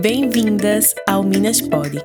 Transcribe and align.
Bem-vindas 0.00 0.94
ao 1.06 1.22
Minas 1.22 1.60
Pod, 1.60 2.00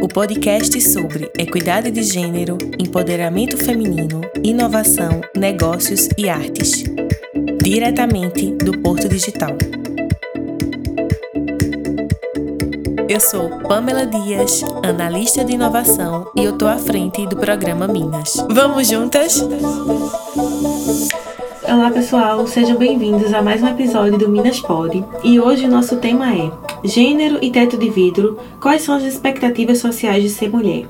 o 0.00 0.06
podcast 0.06 0.80
sobre 0.80 1.28
equidade 1.36 1.90
de 1.90 2.02
gênero, 2.04 2.56
empoderamento 2.78 3.56
feminino, 3.56 4.20
inovação, 4.44 5.20
negócios 5.36 6.08
e 6.16 6.28
artes, 6.28 6.84
diretamente 7.60 8.52
do 8.52 8.78
Porto 8.78 9.08
Digital. 9.08 9.56
Eu 13.08 13.20
sou 13.20 13.58
Pamela 13.60 14.06
Dias, 14.06 14.62
analista 14.84 15.44
de 15.44 15.54
inovação, 15.54 16.30
e 16.36 16.44
eu 16.44 16.56
tô 16.56 16.66
à 16.66 16.76
frente 16.76 17.26
do 17.26 17.36
programa 17.36 17.88
Minas. 17.88 18.34
Vamos 18.50 18.88
juntas? 18.88 19.42
Olá 21.68 21.90
pessoal, 21.90 22.46
sejam 22.46 22.76
bem-vindos 22.76 23.34
a 23.34 23.42
mais 23.42 23.60
um 23.60 23.66
episódio 23.66 24.16
do 24.16 24.28
Minas 24.28 24.60
Pod. 24.60 25.04
E 25.24 25.40
hoje 25.40 25.64
o 25.64 25.68
nosso 25.68 25.96
tema 25.96 26.32
é 26.32 26.48
Gênero 26.84 27.38
e 27.42 27.50
teto 27.50 27.76
de 27.76 27.90
vidro, 27.90 28.38
quais 28.60 28.82
são 28.82 28.94
as 28.94 29.02
expectativas 29.02 29.78
sociais 29.78 30.22
de 30.22 30.30
ser 30.30 30.48
mulher? 30.48 30.86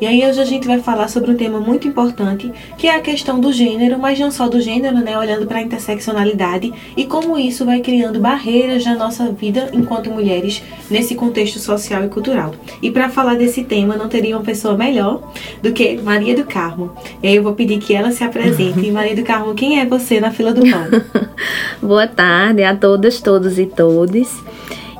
E 0.00 0.06
aí 0.06 0.24
hoje 0.24 0.40
a 0.40 0.44
gente 0.44 0.66
vai 0.66 0.80
falar 0.80 1.08
sobre 1.08 1.30
um 1.30 1.36
tema 1.36 1.60
muito 1.60 1.86
importante, 1.86 2.52
que 2.76 2.86
é 2.86 2.96
a 2.96 3.00
questão 3.00 3.40
do 3.40 3.52
gênero, 3.52 3.98
mas 3.98 4.18
não 4.18 4.30
só 4.30 4.48
do 4.48 4.60
gênero, 4.60 4.98
né, 4.98 5.18
olhando 5.18 5.46
para 5.46 5.58
a 5.58 5.62
interseccionalidade 5.62 6.72
e 6.96 7.04
como 7.04 7.38
isso 7.38 7.64
vai 7.64 7.80
criando 7.80 8.20
barreiras 8.20 8.84
na 8.84 8.94
nossa 8.94 9.30
vida 9.32 9.70
enquanto 9.72 10.10
mulheres 10.10 10.62
nesse 10.90 11.14
contexto 11.14 11.58
social 11.58 12.04
e 12.04 12.08
cultural. 12.08 12.54
E 12.82 12.90
para 12.90 13.08
falar 13.08 13.36
desse 13.36 13.64
tema, 13.64 13.96
não 13.96 14.08
teria 14.08 14.36
uma 14.36 14.44
pessoa 14.44 14.76
melhor 14.76 15.32
do 15.62 15.72
que 15.72 15.96
Maria 16.02 16.34
do 16.34 16.44
Carmo. 16.44 16.92
E 17.22 17.28
aí 17.28 17.36
eu 17.36 17.42
vou 17.42 17.54
pedir 17.54 17.78
que 17.78 17.94
ela 17.94 18.10
se 18.10 18.24
apresente. 18.24 18.90
Maria 18.92 19.16
do 19.16 19.22
Carmo, 19.22 19.54
quem 19.54 19.80
é 19.80 19.86
você 19.86 20.20
na 20.20 20.30
fila 20.30 20.52
do 20.52 20.62
pão? 20.62 21.24
Boa 21.80 22.06
tarde 22.06 22.62
a 22.62 22.74
todas, 22.74 23.20
todos 23.20 23.58
e 23.58 23.66
todes. 23.66 24.42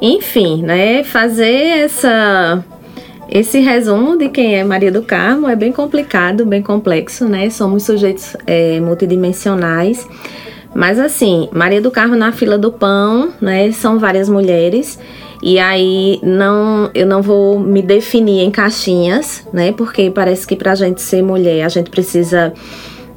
Enfim, 0.01 0.63
né, 0.63 1.03
fazer 1.03 1.85
essa 1.85 2.65
esse 3.35 3.59
resumo 3.59 4.17
de 4.17 4.29
quem 4.29 4.55
é 4.55 4.63
Maria 4.63 4.93
do 4.93 5.03
Carmo 5.03 5.49
é 5.49 5.57
bem 5.57 5.73
complicado, 5.73 6.47
bem 6.47 6.63
complexo, 6.63 7.25
né? 7.25 7.51
Somos 7.51 7.83
sujeitos 7.83 8.37
é, 8.47 8.79
multidimensionais. 8.79 10.07
Mas 10.73 11.01
assim, 11.01 11.49
Maria 11.53 11.81
do 11.81 11.91
Carmo 11.91 12.15
na 12.15 12.31
fila 12.31 12.57
do 12.57 12.71
pão, 12.71 13.33
né? 13.41 13.73
São 13.73 13.99
várias 13.99 14.29
mulheres. 14.29 15.01
E 15.43 15.59
aí 15.59 16.21
não, 16.23 16.89
eu 16.95 17.05
não 17.09 17.21
vou 17.21 17.59
me 17.59 17.83
definir 17.83 18.45
em 18.45 18.53
caixinhas, 18.53 19.45
né? 19.53 19.73
Porque 19.73 20.13
parece 20.13 20.47
que 20.47 20.55
pra 20.55 20.77
gente 20.77 21.03
ser 21.03 21.21
mulher, 21.21 21.65
a 21.65 21.69
gente 21.69 21.91
precisa 21.91 22.53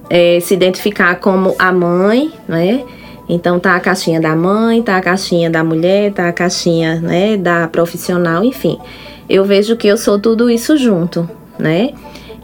é, 0.10 0.40
se 0.40 0.52
identificar 0.52 1.20
como 1.20 1.54
a 1.60 1.72
mãe, 1.72 2.32
né? 2.48 2.84
Então 3.30 3.60
tá 3.60 3.76
a 3.76 3.80
caixinha 3.80 4.20
da 4.20 4.36
mãe, 4.36 4.82
tá 4.82 4.98
a 4.98 5.02
caixinha 5.02 5.48
da 5.48 5.64
mulher, 5.64 6.12
tá 6.12 6.28
a 6.28 6.34
caixinha, 6.34 6.96
né, 7.02 7.38
da 7.38 7.68
profissional, 7.68 8.44
enfim 8.44 8.80
eu 9.30 9.44
vejo 9.44 9.76
que 9.76 9.88
eu 9.88 9.98
sou 9.98 10.20
tudo 10.20 10.50
isso 10.50 10.78
junto, 10.78 11.30
né? 11.60 11.92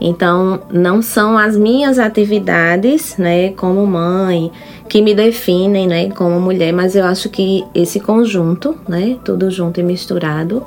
Então, 0.02 0.62
não 0.70 1.02
são 1.02 1.38
as 1.38 1.56
minhas 1.56 1.98
atividades, 1.98 3.16
né, 3.17 3.52
como 3.52 3.86
mãe, 3.86 4.52
que 4.90 5.02
me 5.02 5.16
definem, 5.16 5.88
né, 5.88 6.09
como 6.09 6.40
mulher, 6.42 6.73
mas 6.73 6.95
eu 6.95 7.06
acho 7.06 7.30
que 7.30 7.64
esse 7.73 8.02
conjunto, 8.02 8.75
né, 8.88 9.17
tudo 9.23 9.50
junto 9.50 9.80
e 9.80 9.84
misturado. 9.84 10.62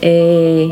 É, 0.00 0.70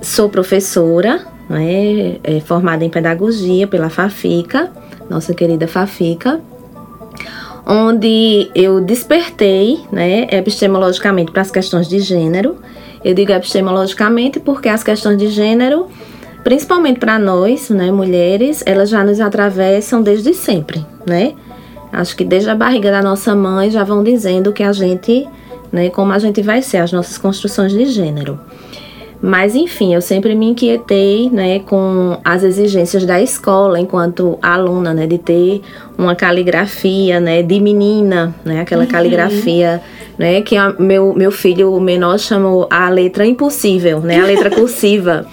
sou 0.00 0.28
professora, 0.28 1.26
né, 1.48 2.18
é, 2.22 2.40
formada 2.40 2.84
em 2.84 2.90
pedagogia 2.90 3.66
pela 3.66 3.88
Fafica, 3.88 4.70
nossa 5.10 5.34
querida 5.34 5.66
Fafica, 5.66 6.40
onde 7.66 8.48
eu 8.54 8.80
despertei, 8.80 9.80
né, 9.90 10.28
epistemologicamente 10.30 11.32
para 11.32 11.42
as 11.42 11.50
questões 11.50 11.88
de 11.88 11.98
gênero 11.98 12.56
eu 13.04 13.14
digo 13.14 13.32
epistemologicamente 13.32 14.40
porque 14.40 14.68
as 14.68 14.82
questões 14.82 15.18
de 15.18 15.28
gênero, 15.28 15.86
principalmente 16.42 16.98
para 16.98 17.18
nós, 17.18 17.70
né, 17.70 17.90
mulheres, 17.90 18.62
elas 18.66 18.88
já 18.88 19.04
nos 19.04 19.20
atravessam 19.20 20.02
desde 20.02 20.34
sempre, 20.34 20.84
né? 21.06 21.34
Acho 21.92 22.16
que 22.16 22.24
desde 22.24 22.50
a 22.50 22.54
barriga 22.54 22.90
da 22.90 23.02
nossa 23.02 23.34
mãe 23.34 23.70
já 23.70 23.82
vão 23.82 24.02
dizendo 24.04 24.52
que 24.52 24.62
a 24.62 24.72
gente, 24.72 25.26
né, 25.72 25.88
como 25.90 26.12
a 26.12 26.18
gente 26.18 26.42
vai 26.42 26.60
ser, 26.60 26.78
as 26.78 26.92
nossas 26.92 27.16
construções 27.18 27.72
de 27.72 27.86
gênero. 27.86 28.38
Mas 29.20 29.56
enfim, 29.56 29.94
eu 29.94 30.00
sempre 30.00 30.34
me 30.34 30.46
inquietei, 30.50 31.28
né, 31.28 31.58
com 31.60 32.18
as 32.24 32.44
exigências 32.44 33.04
da 33.04 33.20
escola 33.20 33.80
enquanto 33.80 34.38
aluna, 34.40 34.94
né, 34.94 35.06
de 35.06 35.18
ter 35.18 35.60
uma 35.96 36.14
caligrafia, 36.14 37.18
né, 37.18 37.42
de 37.42 37.58
menina, 37.58 38.34
né, 38.44 38.60
aquela 38.60 38.84
uhum. 38.84 38.90
caligrafia, 38.90 39.82
né, 40.18 40.42
que 40.42 40.56
a, 40.56 40.74
meu 40.78 41.14
meu 41.14 41.30
filho 41.30 41.78
menor 41.80 42.18
chamou 42.18 42.66
a 42.70 42.88
letra 42.88 43.24
impossível, 43.24 44.00
né, 44.00 44.20
a 44.20 44.26
letra 44.26 44.50
cursiva. 44.50 45.26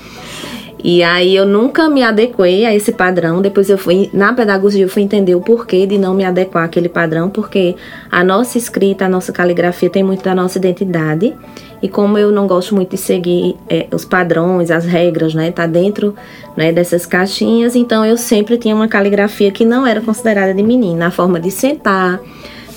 E 0.88 1.02
aí 1.02 1.36
eu 1.36 1.48
nunca 1.48 1.90
me 1.90 2.04
adequei 2.04 2.64
a 2.64 2.76
esse 2.76 2.92
padrão. 2.92 3.42
Depois 3.42 3.72
eu 3.72 3.78
fui 3.78 4.08
na 4.14 4.34
pedagogia 4.34 4.84
eu 4.84 4.90
fui 4.90 5.02
entender 5.02 5.34
o 5.34 5.42
porquê 5.42 5.88
de 5.88 5.98
não 5.98 6.14
me 6.14 6.24
adequar 6.24 6.64
àquele 6.66 6.88
padrão, 6.88 7.28
porque 7.28 7.76
a 8.12 8.24
nossa 8.24 8.60
escrita, 8.60 9.06
a 9.06 9.10
nossa 9.10 9.34
caligrafia 9.34 9.90
tem 9.90 10.04
muito 10.04 10.24
da 10.24 10.36
nossa 10.36 10.60
identidade. 10.60 11.34
E 11.82 11.90
como 11.90 12.20
eu 12.20 12.32
não 12.32 12.46
gosto 12.46 12.76
muito 12.76 12.92
de 12.92 12.98
seguir 12.98 13.56
é, 13.68 13.88
os 13.92 14.06
padrões, 14.06 14.70
as 14.70 14.86
regras, 14.86 15.34
né, 15.34 15.52
tá 15.52 15.66
dentro 15.66 16.14
né, 16.56 16.72
dessas 16.72 17.06
caixinhas, 17.06 17.76
então 17.76 18.06
eu 18.06 18.16
sempre 18.16 18.56
tinha 18.58 18.76
uma 18.76 18.88
caligrafia 18.88 19.52
que 19.52 19.66
não 19.66 19.88
era 19.88 20.02
considerada 20.02 20.54
de 20.54 20.62
menina, 20.62 21.08
a 21.08 21.12
forma 21.12 21.40
de 21.40 21.50
sentar, 21.50 22.20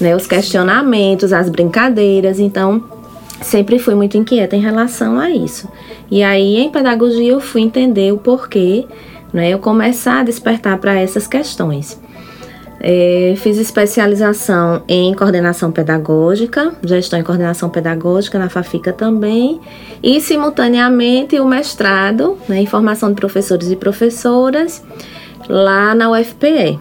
né, 0.00 0.14
os 0.14 0.26
questionamentos, 0.26 1.32
as 1.32 1.48
brincadeiras. 1.48 2.38
Então 2.38 2.82
sempre 3.40 3.78
fui 3.78 3.94
muito 3.94 4.16
inquieta 4.16 4.56
em 4.56 4.60
relação 4.60 5.18
a 5.18 5.30
isso. 5.30 5.68
E 6.10 6.22
aí, 6.22 6.56
em 6.56 6.70
pedagogia, 6.70 7.32
eu 7.32 7.40
fui 7.40 7.60
entender 7.60 8.12
o 8.12 8.18
porquê, 8.18 8.86
né, 9.32 9.50
eu 9.50 9.58
começar 9.58 10.20
a 10.20 10.24
despertar 10.24 10.78
para 10.78 10.98
essas 10.98 11.26
questões. 11.26 12.00
É, 12.80 13.34
fiz 13.36 13.58
especialização 13.58 14.82
em 14.86 15.12
coordenação 15.12 15.72
pedagógica, 15.72 16.72
gestão 16.84 17.18
em 17.18 17.24
coordenação 17.24 17.68
pedagógica 17.68 18.38
na 18.38 18.48
FAFICA 18.48 18.92
também, 18.92 19.60
e 20.00 20.20
simultaneamente 20.20 21.40
o 21.40 21.44
mestrado 21.44 22.38
né, 22.48 22.60
em 22.60 22.66
formação 22.66 23.08
de 23.08 23.16
professores 23.16 23.70
e 23.70 23.76
professoras 23.76 24.84
lá 25.48 25.92
na 25.92 26.08
UFPE, 26.10 26.78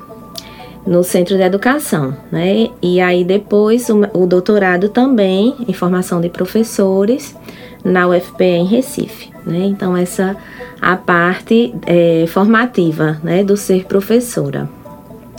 no 0.87 1.03
Centro 1.03 1.35
de 1.35 1.43
Educação, 1.43 2.15
né? 2.31 2.69
E 2.81 3.01
aí 3.01 3.25
depois 3.25 3.89
o, 3.89 4.07
o 4.13 4.25
doutorado 4.25 4.87
também 4.87 5.53
em 5.67 5.73
formação 5.73 6.21
de 6.21 6.29
professores 6.29 7.35
na 7.83 8.07
UFPE 8.07 8.43
em 8.43 8.65
Recife, 8.65 9.29
né? 9.45 9.65
Então 9.65 9.95
essa 9.95 10.35
a 10.81 10.95
parte 10.95 11.73
é, 11.85 12.25
formativa, 12.27 13.19
né, 13.23 13.43
do 13.43 13.57
ser 13.57 13.85
professora. 13.85 14.69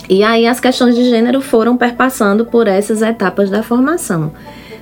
E 0.07 0.23
aí 0.23 0.45
as 0.45 0.59
questões 0.59 0.95
de 0.95 1.05
gênero 1.09 1.41
foram 1.41 1.77
perpassando 1.77 2.45
por 2.45 2.67
essas 2.67 3.01
etapas 3.01 3.49
da 3.49 3.63
formação. 3.63 4.31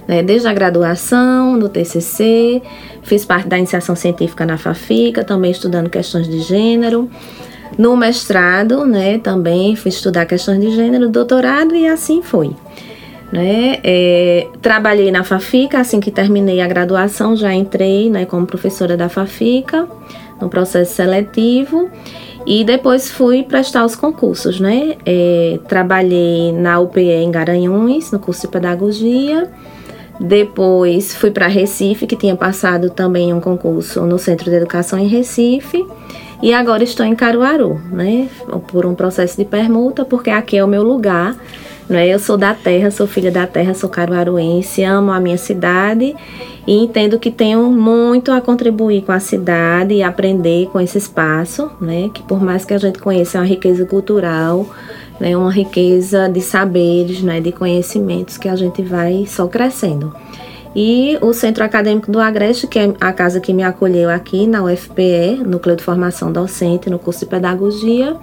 Né? 0.07 0.23
Desde 0.23 0.47
a 0.47 0.53
graduação, 0.53 1.57
no 1.57 1.69
TCC, 1.69 2.61
fiz 3.03 3.25
parte 3.25 3.47
da 3.47 3.57
iniciação 3.57 3.95
científica 3.95 4.45
na 4.45 4.57
FAFICA, 4.57 5.23
também 5.23 5.51
estudando 5.51 5.89
questões 5.89 6.27
de 6.27 6.39
gênero. 6.39 7.09
No 7.77 7.97
mestrado, 7.97 8.85
né, 8.85 9.17
também 9.17 9.75
fui 9.75 9.89
estudar 9.89 10.25
questões 10.25 10.61
de 10.61 10.71
gênero, 10.71 11.09
doutorado 11.09 11.75
e 11.75 11.87
assim 11.87 12.21
foi. 12.21 12.51
Né? 13.31 13.79
É, 13.83 14.47
trabalhei 14.61 15.11
na 15.11 15.23
Fafica, 15.23 15.79
assim 15.79 15.99
que 15.99 16.11
terminei 16.11 16.61
a 16.61 16.67
graduação, 16.67 17.35
já 17.35 17.53
entrei 17.53 18.09
né, 18.09 18.25
como 18.25 18.45
professora 18.45 18.95
da 18.95 19.09
Fafica, 19.09 19.87
no 20.39 20.49
processo 20.49 20.93
seletivo, 20.93 21.89
e 22.45 22.63
depois 22.63 23.11
fui 23.11 23.43
prestar 23.43 23.83
os 23.83 23.95
concursos. 23.95 24.59
Né? 24.59 24.95
É, 25.05 25.59
trabalhei 25.67 26.53
na 26.53 26.79
UPE 26.79 27.01
em 27.01 27.31
Garanhuns, 27.31 28.11
no 28.11 28.19
curso 28.19 28.43
de 28.43 28.47
Pedagogia, 28.47 29.49
depois 30.19 31.15
fui 31.15 31.29
para 31.29 31.47
Recife, 31.47 32.07
que 32.07 32.15
tinha 32.15 32.35
passado 32.35 32.89
também 32.89 33.33
um 33.33 33.39
concurso 33.39 34.01
no 34.01 34.17
Centro 34.17 34.49
de 34.49 34.55
Educação 34.55 34.97
em 34.97 35.07
Recife, 35.07 35.85
e 36.41 36.53
agora 36.53 36.83
estou 36.83 37.05
em 37.05 37.15
Caruaru, 37.15 37.81
né? 37.91 38.29
Por 38.67 38.85
um 38.85 38.93
processo 38.93 39.37
de 39.37 39.45
permuta, 39.45 40.05
porque 40.05 40.29
aqui 40.29 40.57
é 40.57 40.63
o 40.63 40.67
meu 40.67 40.83
lugar. 40.83 41.35
Né? 41.89 42.07
Eu 42.07 42.19
sou 42.19 42.37
da 42.37 42.53
terra, 42.53 42.91
sou 42.91 43.07
filha 43.07 43.31
da 43.31 43.47
terra, 43.47 43.73
sou 43.73 43.89
caruaruense, 43.89 44.83
amo 44.83 45.11
a 45.11 45.19
minha 45.21 45.37
cidade 45.37 46.15
e 46.67 46.83
entendo 46.83 47.17
que 47.17 47.31
tenho 47.31 47.63
muito 47.71 48.29
a 48.31 48.41
contribuir 48.41 49.03
com 49.03 49.13
a 49.13 49.21
cidade 49.21 49.93
e 49.93 50.03
aprender 50.03 50.67
com 50.67 50.81
esse 50.81 50.97
espaço, 50.97 51.71
né? 51.79 52.09
Que 52.13 52.21
por 52.23 52.43
mais 52.43 52.65
que 52.65 52.73
a 52.73 52.77
gente 52.77 52.99
conheça 52.99 53.37
é 53.37 53.41
uma 53.41 53.47
riqueza 53.47 53.85
cultural, 53.85 54.67
né? 55.17 55.35
Uma 55.37 55.51
riqueza 55.51 56.27
de 56.27 56.41
saberes, 56.41 57.21
né? 57.21 57.39
De 57.39 57.53
conhecimentos 57.53 58.37
que 58.37 58.49
a 58.49 58.55
gente 58.55 58.81
vai 58.81 59.25
só 59.25 59.47
crescendo. 59.47 60.13
E 60.75 61.17
o 61.21 61.33
Centro 61.33 61.63
Acadêmico 61.63 62.11
do 62.11 62.19
Agreste, 62.19 62.67
que 62.67 62.77
é 62.77 62.93
a 62.99 63.11
casa 63.11 63.39
que 63.39 63.53
me 63.53 63.63
acolheu 63.63 64.09
aqui 64.09 64.45
na 64.45 64.63
UFPE, 64.63 65.41
Núcleo 65.45 65.75
de 65.75 65.83
Formação 65.83 66.31
Docente, 66.31 66.89
no 66.89 66.99
curso 66.99 67.21
de 67.21 67.25
Pedagogia. 67.27 68.15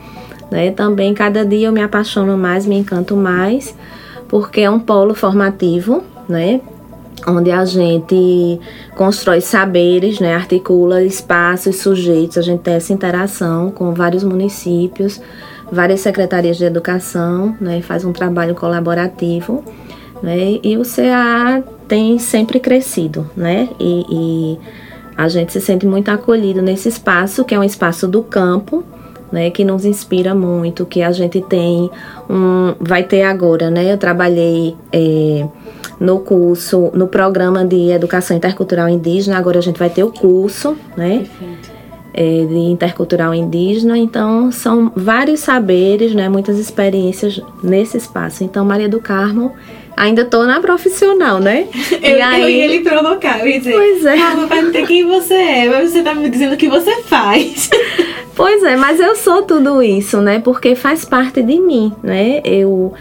Né? 0.50 0.70
Também, 0.70 1.14
cada 1.14 1.44
dia 1.44 1.69
eu 1.69 1.73
me 1.73 1.82
apaixono 1.82 2.37
mais, 2.37 2.67
me 2.67 2.76
encanto 2.76 3.17
mais 3.17 3.75
porque 4.35 4.62
é 4.62 4.69
um 4.69 4.81
polo 4.81 5.14
formativo, 5.14 6.02
né? 6.29 6.61
Onde 7.26 7.52
a 7.52 7.64
gente 7.64 8.58
constrói 8.96 9.41
saberes, 9.41 10.19
né? 10.19 10.35
articula 10.35 11.05
espaços, 11.05 11.76
sujeitos, 11.76 12.38
a 12.38 12.43
gente 12.43 12.61
tem 12.61 12.75
essa 12.75 12.93
interação 12.93 13.70
com 13.70 13.94
vários 13.94 14.25
municípios, 14.25 15.20
várias 15.70 16.00
secretarias 16.00 16.56
de 16.56 16.64
educação, 16.64 17.56
né? 17.61 17.81
faz 17.81 18.05
um 18.05 18.12
trabalho 18.12 18.56
colaborativo. 18.56 19.62
Né? 20.20 20.58
E 20.62 20.76
o 20.76 20.82
CA 20.82 21.62
tem 21.86 22.19
sempre 22.19 22.58
crescido, 22.60 23.31
né? 23.36 23.69
E, 23.78 24.04
e 24.10 24.58
a 25.16 25.28
gente 25.28 25.52
se 25.52 25.60
sente 25.60 25.86
muito 25.86 26.08
acolhido 26.10 26.60
nesse 26.60 26.88
espaço, 26.88 27.44
que 27.44 27.54
é 27.54 27.58
um 27.58 27.64
espaço 27.64 28.08
do 28.08 28.22
campo, 28.22 28.84
né, 29.31 29.50
que 29.50 29.64
nos 29.64 29.84
inspira 29.84 30.34
muito, 30.34 30.86
que 30.86 31.02
a 31.02 31.10
gente 31.10 31.40
tem 31.40 31.90
um, 32.31 32.75
vai 32.78 33.02
ter 33.02 33.22
agora, 33.22 33.70
né? 33.70 33.92
Eu 33.92 33.98
trabalhei 33.98 34.76
é, 34.92 35.46
no 35.98 36.20
curso, 36.20 36.90
no 36.94 37.08
programa 37.08 37.64
de 37.64 37.90
educação 37.90 38.36
intercultural 38.36 38.88
indígena, 38.88 39.36
agora 39.36 39.58
a 39.58 39.62
gente 39.62 39.78
vai 39.78 39.90
ter 39.90 40.04
o 40.04 40.12
curso, 40.12 40.76
né? 40.96 41.26
É, 42.16 42.44
de 42.44 42.55
intercultural 42.55 43.34
indígena, 43.34 43.99
então 43.99 44.52
são 44.52 44.93
vários 44.94 45.40
saberes, 45.40 46.14
né, 46.14 46.28
muitas 46.28 46.61
experiências 46.61 47.43
nesse 47.61 47.96
espaço. 47.96 48.44
Então, 48.44 48.64
Maria 48.64 48.88
do 48.88 49.00
Carmo 49.00 49.50
Ainda 49.96 50.25
tô 50.25 50.44
na 50.44 50.61
profissional, 50.61 51.38
né? 51.38 51.69
eu, 52.02 52.25
aí... 52.25 52.43
eu 52.43 52.49
ia 52.49 52.66
lhe 52.66 52.81
provocar, 52.81 53.40
eu 53.40 53.46
ia 53.46 53.58
dizer, 53.58 53.75
pois 53.75 54.05
é. 54.05 54.16
calma, 54.16 54.49
perguntei 54.49 54.87
quem 54.87 55.06
você 55.06 55.34
é, 55.34 55.69
mas 55.69 55.90
você 55.90 56.02
tá 56.02 56.14
me 56.14 56.28
dizendo 56.28 56.55
o 56.55 56.56
que 56.56 56.69
você 56.69 57.02
faz. 57.02 57.70
pois 58.34 58.62
é, 58.64 58.76
mas 58.76 58.99
eu 58.99 59.14
sou 59.14 59.43
tudo 59.43 59.82
isso, 59.82 60.20
né? 60.20 60.40
Porque 60.40 60.75
faz 60.75 61.05
parte 61.05 61.43
de 61.43 61.60
mim, 61.60 61.93
né? 62.02 62.40
Eu 62.44 62.93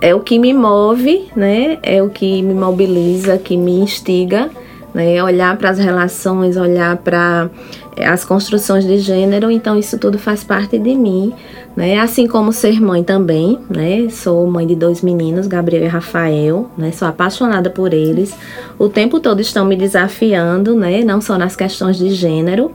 é 0.00 0.14
o 0.14 0.20
que 0.20 0.38
me 0.38 0.52
move, 0.52 1.28
né? 1.36 1.78
É 1.82 2.02
o 2.02 2.08
que 2.08 2.42
me 2.42 2.54
mobiliza, 2.54 3.38
que 3.38 3.56
me 3.56 3.72
instiga, 3.80 4.50
né? 4.92 5.22
Olhar 5.22 5.56
para 5.56 5.70
as 5.70 5.78
relações, 5.78 6.56
olhar 6.56 6.96
para 6.96 7.48
as 7.96 8.24
construções 8.24 8.84
de 8.84 8.98
gênero, 8.98 9.50
então 9.50 9.78
isso 9.78 9.98
tudo 9.98 10.18
faz 10.18 10.42
parte 10.42 10.78
de 10.78 10.94
mim 10.94 11.32
né? 11.76 11.98
Assim 11.98 12.26
como 12.26 12.52
ser 12.52 12.80
mãe 12.80 13.02
também, 13.02 13.58
né? 13.68 14.08
Sou 14.08 14.46
mãe 14.46 14.66
de 14.66 14.74
dois 14.74 15.02
meninos, 15.02 15.46
Gabriel 15.46 15.84
e 15.84 15.88
Rafael, 15.88 16.70
né? 16.78 16.92
Sou 16.92 17.08
apaixonada 17.08 17.68
por 17.68 17.92
eles. 17.92 18.34
O 18.78 18.88
tempo 18.88 19.18
todo 19.18 19.40
estão 19.40 19.64
me 19.64 19.76
desafiando, 19.76 20.74
né? 20.74 21.02
Não 21.02 21.20
só 21.20 21.36
nas 21.36 21.56
questões 21.56 21.96
de 21.96 22.10
gênero, 22.10 22.70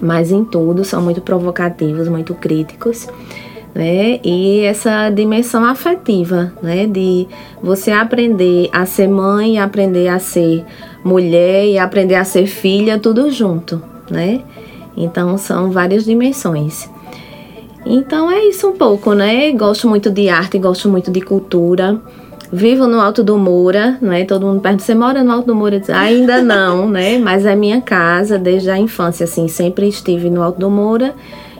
mas 0.00 0.32
em 0.32 0.44
tudo, 0.44 0.84
são 0.84 1.02
muito 1.02 1.20
provocativos, 1.20 2.08
muito 2.08 2.34
críticos. 2.34 3.06
Né? 3.74 4.20
E 4.22 4.60
essa 4.60 5.10
dimensão 5.10 5.64
afetiva, 5.64 6.52
né? 6.62 6.86
De 6.86 7.26
você 7.60 7.90
aprender 7.90 8.70
a 8.72 8.86
ser 8.86 9.08
mãe, 9.08 9.58
aprender 9.58 10.08
a 10.08 10.18
ser 10.18 10.64
mulher 11.02 11.66
e 11.66 11.76
aprender 11.76 12.14
a 12.14 12.24
ser 12.24 12.46
filha, 12.46 12.98
tudo 12.98 13.30
junto, 13.30 13.82
né? 14.10 14.42
Então 14.96 15.36
são 15.36 15.70
várias 15.70 16.04
dimensões. 16.04 16.88
Então 17.86 18.30
é 18.30 18.44
isso 18.44 18.68
um 18.68 18.72
pouco, 18.72 19.12
né? 19.12 19.52
Gosto 19.52 19.88
muito 19.88 20.10
de 20.10 20.28
arte, 20.28 20.58
gosto 20.58 20.88
muito 20.88 21.10
de 21.10 21.20
cultura. 21.20 22.00
Vivo 22.52 22.86
no 22.86 23.00
Alto 23.00 23.22
do 23.24 23.36
Moura, 23.36 23.98
né? 24.00 24.24
Todo 24.24 24.46
mundo 24.46 24.60
pergunta, 24.60 24.84
você 24.84 24.94
mora 24.94 25.24
no 25.24 25.32
Alto 25.32 25.46
do 25.46 25.54
Moura? 25.54 25.82
Ainda 25.88 26.40
não, 26.40 26.88
né? 26.90 27.18
Mas 27.18 27.44
é 27.44 27.54
minha 27.54 27.80
casa 27.80 28.38
desde 28.38 28.70
a 28.70 28.78
infância, 28.78 29.24
assim. 29.24 29.48
Sempre 29.48 29.88
estive 29.88 30.30
no 30.30 30.42
Alto 30.42 30.60
do 30.60 30.70
Moura 30.70 31.14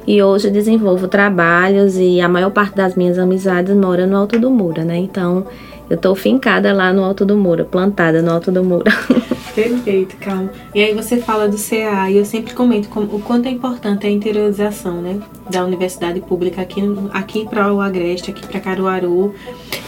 e 0.06 0.22
hoje 0.22 0.50
desenvolvo 0.50 1.08
trabalhos 1.08 1.96
e 1.96 2.20
a 2.20 2.28
maior 2.28 2.50
parte 2.50 2.76
das 2.76 2.94
minhas 2.94 3.18
amizades 3.18 3.74
mora 3.74 4.06
no 4.06 4.16
Alto 4.16 4.38
do 4.38 4.50
Moura, 4.50 4.84
né? 4.84 4.96
Então 4.98 5.44
eu 5.90 5.96
tô 5.96 6.14
fincada 6.14 6.72
lá 6.72 6.92
no 6.92 7.04
Alto 7.04 7.24
do 7.24 7.36
Moura, 7.36 7.64
plantada 7.64 8.22
no 8.22 8.32
Alto 8.32 8.50
do 8.50 8.64
Moura. 8.64 8.92
Perfeito, 9.54 10.16
calma. 10.16 10.50
E 10.74 10.82
aí 10.82 10.92
você 10.92 11.18
fala 11.18 11.48
do 11.48 11.56
CA 11.56 12.10
e 12.10 12.16
eu 12.16 12.24
sempre 12.24 12.52
comento 12.54 12.88
o 12.98 13.20
quanto 13.20 13.46
é 13.46 13.50
importante 13.50 14.04
a 14.04 14.10
interiorização, 14.10 15.00
né, 15.00 15.20
da 15.48 15.64
universidade 15.64 16.20
pública 16.20 16.60
aqui, 16.60 16.82
aqui 17.12 17.48
para 17.48 17.72
o 17.72 17.80
Agreste, 17.80 18.32
aqui 18.32 18.44
para 18.46 18.58
Caruaru. 18.58 19.32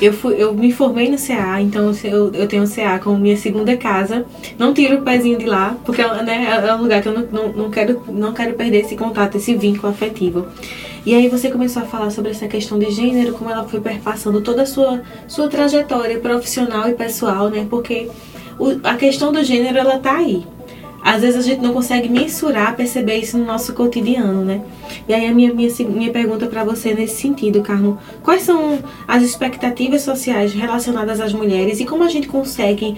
Eu 0.01 0.13
fui, 0.13 0.37
eu 0.39 0.55
me 0.55 0.71
formei 0.71 1.11
no 1.11 1.17
CA, 1.17 1.61
então 1.61 1.93
eu, 2.05 2.33
eu 2.33 2.47
tenho 2.47 2.63
o 2.63 2.71
CA 2.71 3.01
como 3.01 3.19
minha 3.19 3.37
segunda 3.37 3.77
casa. 3.77 4.25
Não 4.57 4.73
tiro 4.73 4.99
o 4.99 5.03
pezinho 5.03 5.39
de 5.39 5.47
lá, 5.47 5.77
porque 5.85 6.03
né, 6.23 6.47
é 6.65 6.75
um 6.75 6.83
lugar 6.83 7.03
que 7.03 7.09
eu 7.09 7.15
não, 7.15 7.27
não, 7.27 7.53
não 7.53 7.71
quero, 7.71 8.03
não 8.09 8.33
quero 8.33 8.55
perder 8.55 8.85
esse 8.85 8.95
contato, 8.95 9.37
esse 9.37 9.57
vínculo 9.57 9.89
afetivo. 9.89 10.47
E 11.05 11.15
aí 11.15 11.29
você 11.29 11.51
começou 11.51 11.83
a 11.83 11.87
falar 11.87 12.11
sobre 12.11 12.31
essa 12.33 12.47
questão 12.47 12.79
de 12.79 12.91
gênero, 12.91 13.33
como 13.33 13.51
ela 13.51 13.65
foi 13.65 13.81
perpassando 13.81 14.41
toda 14.41 14.63
a 14.63 14.67
sua, 14.67 15.03
sua 15.27 15.49
trajetória 15.49 16.19
profissional 16.19 16.89
e 16.89 16.95
pessoal, 16.95 17.49
né? 17.49 17.67
Porque 17.69 18.09
o, 18.59 18.81
a 18.85 18.95
questão 18.97 19.33
do 19.33 19.43
gênero 19.43 19.79
ela 19.79 19.99
tá 19.99 20.17
aí. 20.17 20.45
Às 21.03 21.23
vezes 21.23 21.39
a 21.39 21.43
gente 21.43 21.63
não 21.63 21.73
consegue 21.73 22.09
mensurar, 22.09 22.75
perceber 22.75 23.17
isso 23.19 23.39
no 23.39 23.45
nosso 23.45 23.73
cotidiano, 23.75 24.45
né? 24.45 24.61
E 25.09 25.15
aí 25.15 25.27
a 25.27 25.33
minha, 25.33 25.55
minha, 25.55 25.71
minha 25.89 26.11
pergunta 26.11 26.47
para 26.47 26.65
você 26.65 26.95
nesse 26.95 27.21
sentido, 27.23 27.63
Carmo, 27.63 27.97
quais 28.25 28.43
são 28.43 28.81
as 29.07 29.23
expectativas 29.23 30.03
sociais 30.03 30.53
relacionadas 30.53 31.21
às 31.21 31.33
mulheres 31.33 31.79
e 31.79 31.85
como 31.85 32.03
a 32.03 32.09
gente 32.09 32.27
consegue 32.27 32.97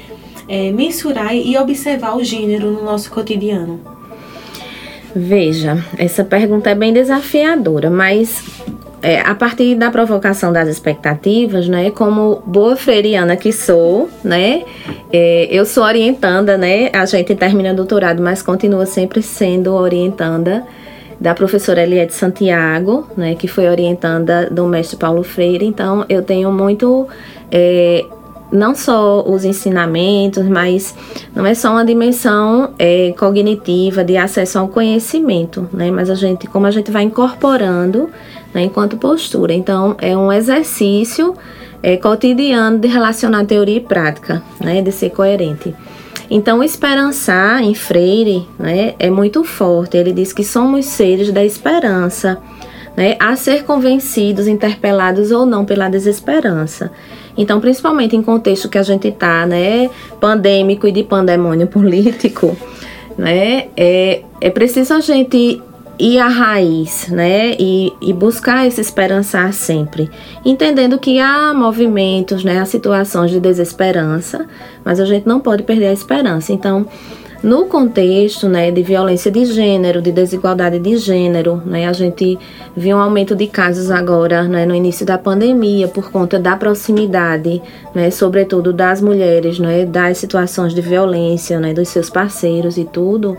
é, 0.48 0.72
mensurar 0.72 1.36
e 1.36 1.54
observar 1.58 2.16
o 2.16 2.24
gênero 2.24 2.70
no 2.70 2.82
nosso 2.82 3.10
cotidiano? 3.10 3.78
Veja, 5.14 5.84
essa 5.98 6.24
pergunta 6.24 6.70
é 6.70 6.74
bem 6.74 6.92
desafiadora, 6.92 7.90
mas 7.90 8.57
é, 9.02 9.20
a 9.20 9.34
partir 9.34 9.74
da 9.74 9.90
provocação 9.90 10.52
das 10.52 10.68
expectativas, 10.68 11.68
né, 11.68 11.90
como 11.90 12.42
boa 12.44 12.76
freiriana 12.76 13.36
que 13.36 13.52
sou, 13.52 14.08
né, 14.24 14.64
é, 15.12 15.48
eu 15.50 15.64
sou 15.64 15.84
orientanda, 15.84 16.58
né, 16.58 16.90
a 16.92 17.06
gente 17.06 17.34
termina 17.34 17.72
doutorado, 17.72 18.22
mas 18.22 18.42
continua 18.42 18.86
sempre 18.86 19.22
sendo 19.22 19.72
orientanda 19.74 20.64
da 21.20 21.34
professora 21.34 21.82
Eliette 21.82 22.14
Santiago, 22.14 23.06
né, 23.16 23.34
que 23.34 23.48
foi 23.48 23.68
orientanda 23.68 24.48
do 24.50 24.66
mestre 24.66 24.96
Paulo 24.96 25.22
Freire, 25.22 25.64
então 25.64 26.04
eu 26.08 26.22
tenho 26.22 26.52
muito 26.52 27.06
é, 27.50 28.04
não 28.50 28.74
só 28.74 29.22
os 29.28 29.44
ensinamentos, 29.44 30.46
mas 30.46 30.94
não 31.34 31.44
é 31.44 31.54
só 31.54 31.70
uma 31.70 31.84
dimensão 31.84 32.70
é, 32.78 33.12
cognitiva 33.18 34.02
de 34.02 34.16
acesso 34.16 34.58
ao 34.58 34.68
conhecimento, 34.68 35.68
né? 35.72 35.90
Mas 35.90 36.08
a 36.08 36.14
gente, 36.14 36.46
como 36.46 36.66
a 36.66 36.70
gente 36.70 36.90
vai 36.90 37.02
incorporando 37.02 38.08
né, 38.54 38.62
enquanto 38.62 38.96
postura. 38.96 39.52
Então, 39.52 39.96
é 40.00 40.16
um 40.16 40.32
exercício 40.32 41.34
é, 41.82 41.96
cotidiano 41.96 42.78
de 42.78 42.88
relacionar 42.88 43.44
teoria 43.44 43.76
e 43.76 43.80
prática, 43.80 44.42
né, 44.60 44.82
de 44.82 44.92
ser 44.92 45.10
coerente. 45.10 45.74
Então, 46.30 46.62
esperançar 46.62 47.62
em 47.62 47.74
Freire 47.74 48.46
né, 48.58 48.94
é 48.98 49.08
muito 49.08 49.44
forte. 49.44 49.96
Ele 49.96 50.12
diz 50.12 50.32
que 50.32 50.44
somos 50.44 50.84
seres 50.86 51.32
da 51.32 51.44
esperança, 51.44 52.38
né, 52.96 53.16
a 53.18 53.34
ser 53.36 53.64
convencidos, 53.64 54.46
interpelados 54.46 55.30
ou 55.30 55.46
não 55.46 55.64
pela 55.64 55.88
desesperança. 55.88 56.90
Então, 57.36 57.60
principalmente 57.60 58.16
em 58.16 58.22
contexto 58.22 58.68
que 58.68 58.76
a 58.76 58.82
gente 58.82 59.08
está, 59.08 59.46
né, 59.46 59.88
pandêmico 60.20 60.86
e 60.86 60.92
de 60.92 61.04
pandemônio 61.04 61.66
político, 61.68 62.56
né, 63.16 63.68
é, 63.76 64.22
é 64.40 64.50
preciso 64.50 64.94
a 64.94 65.00
gente 65.00 65.62
ir 65.98 66.18
à 66.18 66.28
raiz, 66.28 67.08
né? 67.08 67.54
E, 67.58 67.92
e 68.00 68.12
buscar 68.12 68.66
esse 68.66 68.80
esperançar 68.80 69.52
sempre, 69.52 70.10
entendendo 70.44 70.98
que 70.98 71.18
há 71.18 71.52
movimentos, 71.52 72.44
né? 72.44 72.60
Há 72.60 72.64
situações 72.64 73.30
de 73.30 73.40
desesperança, 73.40 74.46
mas 74.84 75.00
a 75.00 75.04
gente 75.04 75.26
não 75.26 75.40
pode 75.40 75.62
perder 75.62 75.88
a 75.88 75.92
esperança. 75.92 76.52
Então, 76.52 76.86
no 77.42 77.66
contexto 77.66 78.48
né, 78.48 78.70
de 78.72 78.82
violência 78.82 79.30
de 79.30 79.44
gênero, 79.44 80.02
de 80.02 80.10
desigualdade 80.10 80.80
de 80.80 80.96
gênero, 80.96 81.62
né, 81.64 81.86
a 81.86 81.92
gente 81.92 82.36
viu 82.76 82.96
um 82.96 83.00
aumento 83.00 83.36
de 83.36 83.46
casos 83.46 83.92
agora 83.92 84.42
né, 84.42 84.66
no 84.66 84.74
início 84.74 85.06
da 85.06 85.16
pandemia 85.16 85.86
por 85.86 86.10
conta 86.10 86.36
da 86.36 86.56
proximidade, 86.56 87.62
né, 87.94 88.10
sobretudo 88.10 88.72
das 88.72 89.00
mulheres, 89.00 89.60
né, 89.60 89.86
das 89.86 90.18
situações 90.18 90.74
de 90.74 90.80
violência, 90.80 91.60
né, 91.60 91.72
dos 91.72 91.88
seus 91.88 92.10
parceiros 92.10 92.76
e 92.76 92.84
tudo 92.84 93.38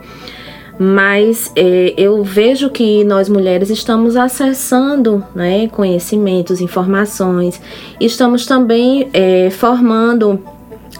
mas 0.81 1.51
é, 1.57 1.93
eu 1.97 2.23
vejo 2.23 2.69
que 2.69 3.03
nós 3.03 3.27
mulheres 3.27 3.69
estamos 3.69 4.15
acessando 4.15 5.21
né, 5.35 5.67
conhecimentos, 5.67 6.61
informações, 6.61 7.61
estamos 7.99 8.45
também 8.45 9.09
é, 9.11 9.49
formando 9.49 10.39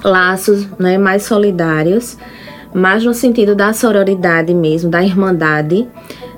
laços 0.03 0.67
né, 0.77 0.97
mais 0.97 1.23
solidários, 1.23 2.17
mais 2.73 3.05
no 3.05 3.13
sentido 3.13 3.55
da 3.55 3.71
sororidade 3.71 4.53
mesmo, 4.53 4.91
da 4.91 5.01
irmandade, 5.01 5.87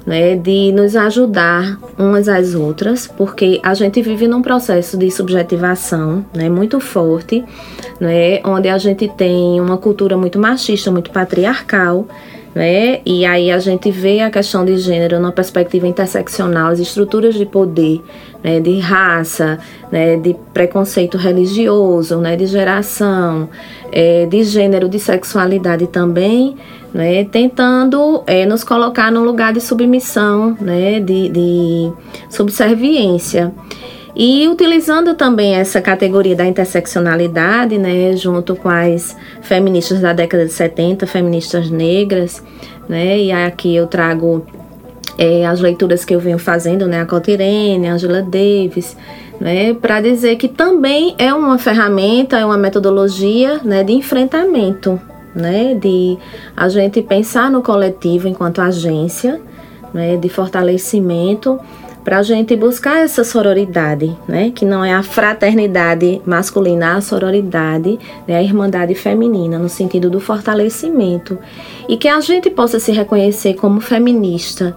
né, 0.06 0.36
de 0.36 0.72
nos 0.72 0.96
ajudar 0.96 1.80
umas 1.98 2.30
às 2.30 2.54
outras, 2.54 3.08
porque 3.08 3.60
a 3.64 3.74
gente 3.74 4.04
vive 4.04 4.28
num 4.28 4.44
processo 4.44 4.96
de 4.96 5.10
subjetivação 5.10 6.24
né, 6.32 6.48
muito 6.48 6.80
forte, 6.80 7.44
né, 8.00 8.40
onde 8.44 8.70
a 8.70 8.78
gente 8.78 9.08
tem 9.10 9.60
uma 9.60 9.78
cultura 9.78 10.16
muito 10.16 10.38
machista, 10.38 10.92
muito 10.92 11.10
patriarcal 11.10 12.06
né? 12.54 13.00
E 13.06 13.26
aí 13.26 13.50
a 13.50 13.60
gente 13.60 13.90
vê 13.90 14.20
a 14.20 14.30
questão 14.30 14.66
de 14.66 14.78
gênero 14.78 15.20
numa 15.20 15.32
perspectiva 15.32 15.88
interseccional, 15.88 16.72
as 16.72 16.80
estruturas 16.80 17.36
de 17.36 17.46
poder, 17.46 18.02
né, 18.44 18.60
de 18.60 18.80
raça, 18.80 19.60
né, 19.92 20.18
de 20.18 20.36
preconceito 20.54 21.18
religioso, 21.18 22.18
né, 22.18 22.36
de 22.36 22.46
geração, 22.46 23.50
é, 23.92 24.26
de 24.26 24.44
gênero, 24.44 24.90
de 24.90 25.00
sexualidade 25.00 25.88
também, 25.88 26.58
né, 26.94 27.24
tentando 27.24 28.24
é, 28.28 28.46
nos 28.46 28.64
colocar 28.64 29.12
num 29.12 29.24
lugar 29.24 29.54
de 29.54 29.62
submissão, 29.62 30.58
né, 30.60 31.00
de, 31.00 31.30
de 31.30 31.92
subserviência. 32.30 33.54
E 34.16 34.48
utilizando 34.48 35.16
também 35.16 35.56
essa 35.56 35.82
categoria 35.82 36.36
da 36.36 36.46
interseccionalidade, 36.46 37.78
né, 37.78 38.16
junto 38.16 38.56
com 38.56 38.68
as 38.68 39.16
feministas 39.42 40.02
da 40.02 40.12
década 40.12 40.46
de 40.46 40.52
70, 40.52 41.08
feministas 41.08 41.70
negras, 41.70 42.44
né, 42.90 43.18
e 43.18 43.32
aqui 43.32 43.74
eu 43.74 43.88
trago 43.88 44.46
é, 45.18 45.46
as 45.46 45.62
leituras 45.62 46.04
que 46.04 46.14
eu 46.14 46.20
venho 46.20 46.38
fazendo, 46.38 46.88
né, 46.88 47.02
a 47.02 47.06
Cotirene, 47.06 47.88
a 47.88 47.94
Angela 47.94 48.22
Davis, 48.22 48.98
né, 49.40 49.74
para 49.74 50.02
dizer 50.02 50.36
que 50.36 50.50
também 50.50 51.16
é 51.18 51.34
uma 51.34 51.58
ferramenta, 51.58 52.38
é 52.38 52.46
uma 52.46 52.58
metodologia, 52.58 53.62
né, 53.64 53.82
de 53.82 53.94
enfrentamento, 53.94 55.00
né, 55.34 55.74
de 55.74 56.18
a 56.56 56.68
gente 56.68 57.02
pensar 57.02 57.50
no 57.50 57.62
coletivo 57.62 58.28
enquanto 58.28 58.62
agência, 58.62 59.40
né, 59.94 60.18
de 60.18 60.28
fortalecimento 60.28 61.60
para 62.04 62.20
a 62.20 62.24
gente 62.24 62.56
buscar 62.56 63.04
essa 63.04 63.24
sororidade, 63.24 64.16
né? 64.28 64.52
Que 64.54 64.66
não 64.66 64.84
é 64.84 64.94
a 64.94 65.04
fraternidade 65.04 66.22
masculina, 66.26 66.96
a 66.96 67.02
sororidade, 67.02 68.00
né? 68.28 68.38
a 68.38 68.44
irmandade 68.44 68.96
feminina, 68.96 69.60
no 69.60 69.70
sentido 69.70 70.10
do 70.10 70.20
fortalecimento. 70.20 71.38
E 71.88 71.98
que 71.98 72.08
a 72.08 72.20
gente 72.20 72.50
possa 72.50 72.80
se 72.80 72.92
reconhecer 72.92 73.54
como 73.54 73.80
feminista, 73.80 74.76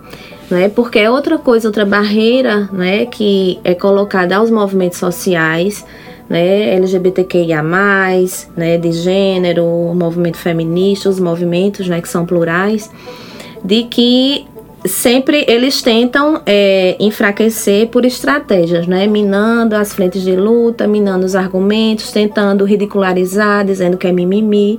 né? 0.50 0.68
Porque 0.68 0.98
é 0.98 1.10
outra 1.10 1.38
coisa, 1.38 1.68
outra 1.68 1.84
barreira, 1.84 2.68
né? 2.72 3.06
Que 3.06 3.58
é 3.64 3.74
colocada 3.74 4.36
aos 4.36 4.50
movimentos 4.50 4.98
sociais, 4.98 5.84
né, 6.28 6.74
LGBTQIA+, 6.76 7.62
né, 8.56 8.78
de 8.78 8.92
gênero, 8.92 9.66
movimento 9.94 10.38
feminista, 10.38 11.08
os 11.08 11.20
movimentos, 11.20 11.86
né, 11.86 12.00
que 12.00 12.08
são 12.08 12.24
plurais, 12.24 12.90
de 13.62 13.84
que 13.84 14.46
sempre 14.84 15.44
eles 15.48 15.80
tentam 15.82 16.40
é, 16.44 16.96
enfraquecer 17.00 17.88
por 17.88 18.04
estratégias, 18.04 18.86
né? 18.86 19.06
Minando 19.06 19.74
as 19.74 19.92
frentes 19.92 20.22
de 20.22 20.36
luta, 20.36 20.86
minando 20.86 21.24
os 21.24 21.34
argumentos, 21.34 22.10
tentando 22.10 22.64
ridicularizar, 22.64 23.64
dizendo 23.64 23.96
que 23.96 24.06
é 24.06 24.12
mimimi. 24.12 24.78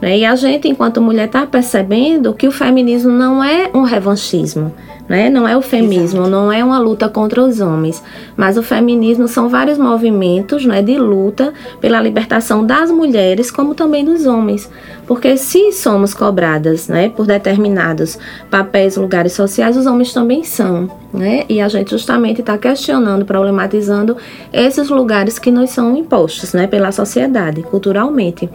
Né? 0.00 0.18
E 0.18 0.24
a 0.24 0.34
gente, 0.34 0.68
enquanto 0.68 1.00
mulher, 1.00 1.26
está 1.26 1.46
percebendo 1.46 2.34
que 2.34 2.46
o 2.48 2.52
feminismo 2.52 3.12
não 3.12 3.42
é 3.42 3.70
um 3.72 3.82
revanchismo 3.82 4.72
né? 5.12 5.28
Não 5.28 5.46
é 5.46 5.54
o 5.54 5.60
feminismo, 5.60 6.20
Exato. 6.20 6.30
não 6.30 6.50
é 6.50 6.64
uma 6.64 6.78
luta 6.78 7.06
contra 7.06 7.42
os 7.44 7.60
homens, 7.60 8.02
mas 8.34 8.56
o 8.56 8.62
feminismo 8.62 9.28
são 9.28 9.46
vários 9.46 9.76
movimentos, 9.76 10.64
né, 10.64 10.80
de 10.80 10.96
luta 10.96 11.52
pela 11.82 12.00
libertação 12.00 12.64
das 12.64 12.90
mulheres, 12.90 13.50
como 13.50 13.74
também 13.74 14.06
dos 14.06 14.24
homens. 14.24 14.70
Porque 15.06 15.36
se 15.36 15.70
somos 15.70 16.14
cobradas, 16.14 16.88
né, 16.88 17.10
por 17.10 17.26
determinados 17.26 18.18
papéis, 18.50 18.96
lugares 18.96 19.34
sociais, 19.34 19.76
os 19.76 19.84
homens 19.84 20.14
também 20.14 20.44
são, 20.44 20.90
né? 21.12 21.44
E 21.46 21.60
a 21.60 21.68
gente 21.68 21.90
justamente 21.90 22.40
está 22.40 22.56
questionando, 22.56 23.26
problematizando 23.26 24.16
esses 24.50 24.88
lugares 24.88 25.38
que 25.38 25.50
nos 25.50 25.68
são 25.68 25.94
impostos, 25.94 26.54
né, 26.54 26.66
pela 26.66 26.90
sociedade, 26.90 27.62
culturalmente 27.62 28.48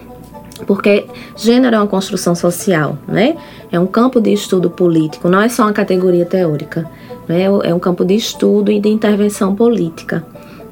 porque 0.65 1.05
gênero 1.35 1.75
é 1.75 1.79
uma 1.79 1.87
construção 1.87 2.33
social, 2.35 2.97
né? 3.07 3.37
É 3.71 3.79
um 3.79 3.87
campo 3.87 4.19
de 4.19 4.31
estudo 4.31 4.69
político, 4.69 5.29
não 5.29 5.41
é 5.41 5.49
só 5.49 5.63
uma 5.63 5.73
categoria 5.73 6.25
teórica, 6.25 6.89
né? 7.27 7.43
É 7.63 7.73
um 7.73 7.79
campo 7.79 8.03
de 8.03 8.15
estudo 8.15 8.71
e 8.71 8.79
de 8.79 8.89
intervenção 8.89 9.55
política. 9.55 10.25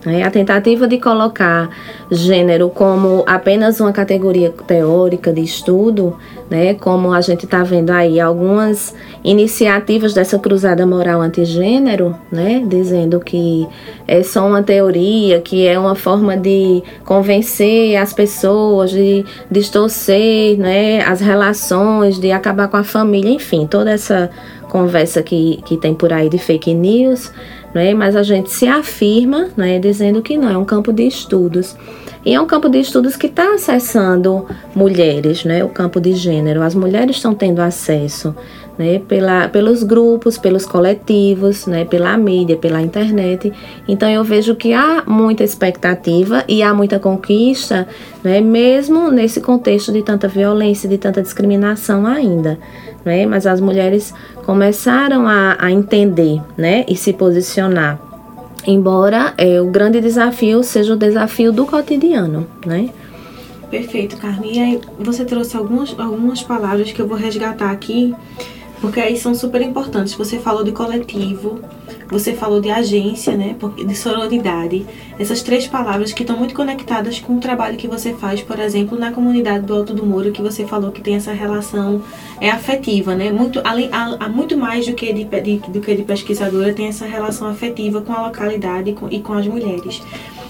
Né? 0.06 0.24
A 0.24 0.30
tentativa 0.30 0.88
de 0.88 1.00
colocar 1.00 1.70
gênero 2.12 2.70
como 2.70 3.24
apenas 3.26 3.80
uma 3.80 3.92
categoria 3.92 4.52
teórica 4.68 5.34
de 5.34 5.42
estudo, 5.42 6.16
né? 6.50 6.76
como 6.76 7.12
a 7.12 7.22
gente 7.22 7.46
está 7.46 7.64
vendo 7.64 7.90
aí 7.90 8.20
algumas 8.20 8.94
iniciativas 9.24 10.14
dessa 10.14 10.38
cruzada 10.38 10.86
moral 10.86 11.22
antigênero, 11.22 12.16
né? 12.32 12.64
dizendo 12.68 13.20
que 13.20 13.68
é 14.08 14.22
só 14.22 14.46
uma 14.48 14.62
teoria, 14.62 15.42
que 15.42 15.66
é 15.66 15.80
uma 15.80 15.96
forma 15.96 16.38
de 16.38 16.84
convencer 17.04 17.96
as 17.98 18.14
pessoas, 18.14 18.92
de 18.92 19.26
distorcer 19.50 20.58
né? 20.60 21.02
as 21.02 21.20
relações, 21.20 22.20
de 22.20 22.32
acabar 22.32 22.68
com 22.68 22.78
a 22.78 22.84
família, 22.84 23.32
enfim, 23.32 23.66
toda 23.66 23.92
essa 23.92 24.30
conversa 24.76 25.24
que, 25.24 25.62
que 25.66 25.78
tem 25.78 25.94
por 25.94 26.12
aí 26.12 26.28
de 26.28 26.38
fake 26.38 26.74
news 26.74 27.32
né? 27.76 27.94
mas 27.94 28.16
a 28.16 28.24
gente 28.24 28.50
se 28.50 28.66
afirma 28.66 29.50
né, 29.58 29.78
dizendo 29.78 30.22
que 30.22 30.38
não, 30.38 30.50
é 30.50 30.58
um 30.58 30.64
campo 30.64 30.94
de 30.94 31.06
estudos. 31.06 31.76
E 32.26 32.34
é 32.34 32.42
um 32.42 32.48
campo 32.48 32.68
de 32.70 32.80
estudos 32.80 33.16
que 33.16 33.28
está 33.28 33.54
acessando 33.54 34.48
mulheres, 34.74 35.44
né, 35.44 35.64
o 35.64 35.70
campo 35.70 36.00
de 36.00 36.14
gênero. 36.14 36.64
As 36.64 36.74
mulheres 36.74 37.18
estão 37.18 37.36
tendo 37.36 37.60
acesso 37.60 38.34
né, 38.80 39.00
pela, 39.08 39.48
pelos 39.48 39.84
grupos, 39.84 40.36
pelos 40.36 40.66
coletivos, 40.66 41.68
né, 41.68 41.86
pela 41.86 42.18
mídia, 42.18 42.58
pela 42.58 42.82
internet. 42.82 43.54
Então 43.88 44.10
eu 44.10 44.24
vejo 44.24 44.56
que 44.56 44.74
há 44.74 45.04
muita 45.06 45.44
expectativa 45.44 46.44
e 46.48 46.64
há 46.64 46.74
muita 46.74 46.98
conquista, 46.98 47.88
né, 48.24 48.42
mesmo 48.42 49.12
nesse 49.12 49.40
contexto 49.40 49.92
de 49.92 50.02
tanta 50.02 50.28
violência, 50.28 50.90
de 50.90 50.98
tanta 50.98 51.22
discriminação 51.22 52.08
ainda. 52.08 52.58
Né, 53.06 53.24
mas 53.28 53.46
as 53.46 53.62
mulheres 53.62 54.12
começaram 54.46 55.28
a, 55.28 55.56
a 55.60 55.72
entender 55.72 56.42
né, 56.58 56.84
e 56.88 56.96
se 56.96 57.14
posicionar. 57.14 58.00
Embora 58.66 59.32
é, 59.38 59.62
o 59.62 59.68
grande 59.68 60.02
desafio 60.02 60.64
seja 60.64 60.94
o 60.94 60.98
desafio 60.98 61.52
do 61.52 61.68
cotidiano, 61.68 62.48
né? 62.66 62.90
Perfeito, 63.70 64.18
Carmen. 64.18 64.62
Aí 64.62 64.82
você 65.00 65.24
trouxe 65.24 65.56
algumas, 65.56 65.94
algumas 66.00 66.42
palavras 66.42 66.92
que 66.92 67.00
eu 67.00 67.08
vou 67.08 67.18
resgatar 67.18 67.72
aqui 67.72 68.16
porque 68.86 69.00
aí 69.00 69.18
são 69.18 69.34
super 69.34 69.64
importantes. 69.64 70.14
Você 70.14 70.38
falou 70.38 70.64
de 70.64 70.72
coletivo, 70.72 71.60
você 72.08 72.34
falou 72.34 72.62
de 72.62 72.70
agência, 72.70 73.36
né, 73.36 73.56
de 73.76 73.96
sororidade. 73.96 74.86
Essas 75.18 75.42
três 75.42 75.66
palavras 75.66 76.14
que 76.14 76.22
estão 76.22 76.38
muito 76.38 76.54
conectadas 76.54 77.20
com 77.20 77.38
o 77.38 77.40
trabalho 77.40 77.78
que 77.78 77.88
você 77.88 78.14
faz, 78.14 78.44
por 78.44 78.60
exemplo, 78.60 78.96
na 78.96 79.12
comunidade 79.12 79.66
do 79.66 79.74
Alto 79.74 79.92
do 79.92 80.06
Muro, 80.06 80.32
que 80.32 80.40
você 80.40 80.68
falou 80.68 80.92
que 80.92 81.02
tem 81.02 81.16
essa 81.16 81.34
relação 81.34 82.04
é 82.40 82.52
afetiva, 82.52 83.16
né? 83.16 83.32
Muito 83.32 83.60
além, 83.64 83.90
há, 83.92 84.30
muito 84.30 84.56
mais 84.56 84.86
do 84.86 84.94
que 84.94 85.12
de, 85.12 85.24
de, 85.24 85.58
do 85.68 85.82
que 85.82 85.96
de 85.96 86.04
pesquisadora 86.04 86.72
tem 86.72 86.86
essa 86.86 87.06
relação 87.08 87.48
afetiva 87.48 88.02
com 88.02 88.14
a 88.14 88.28
localidade 88.28 88.92
e 88.92 88.94
com, 88.94 89.10
e 89.10 89.20
com 89.20 89.34
as 89.34 89.48
mulheres. 89.48 90.00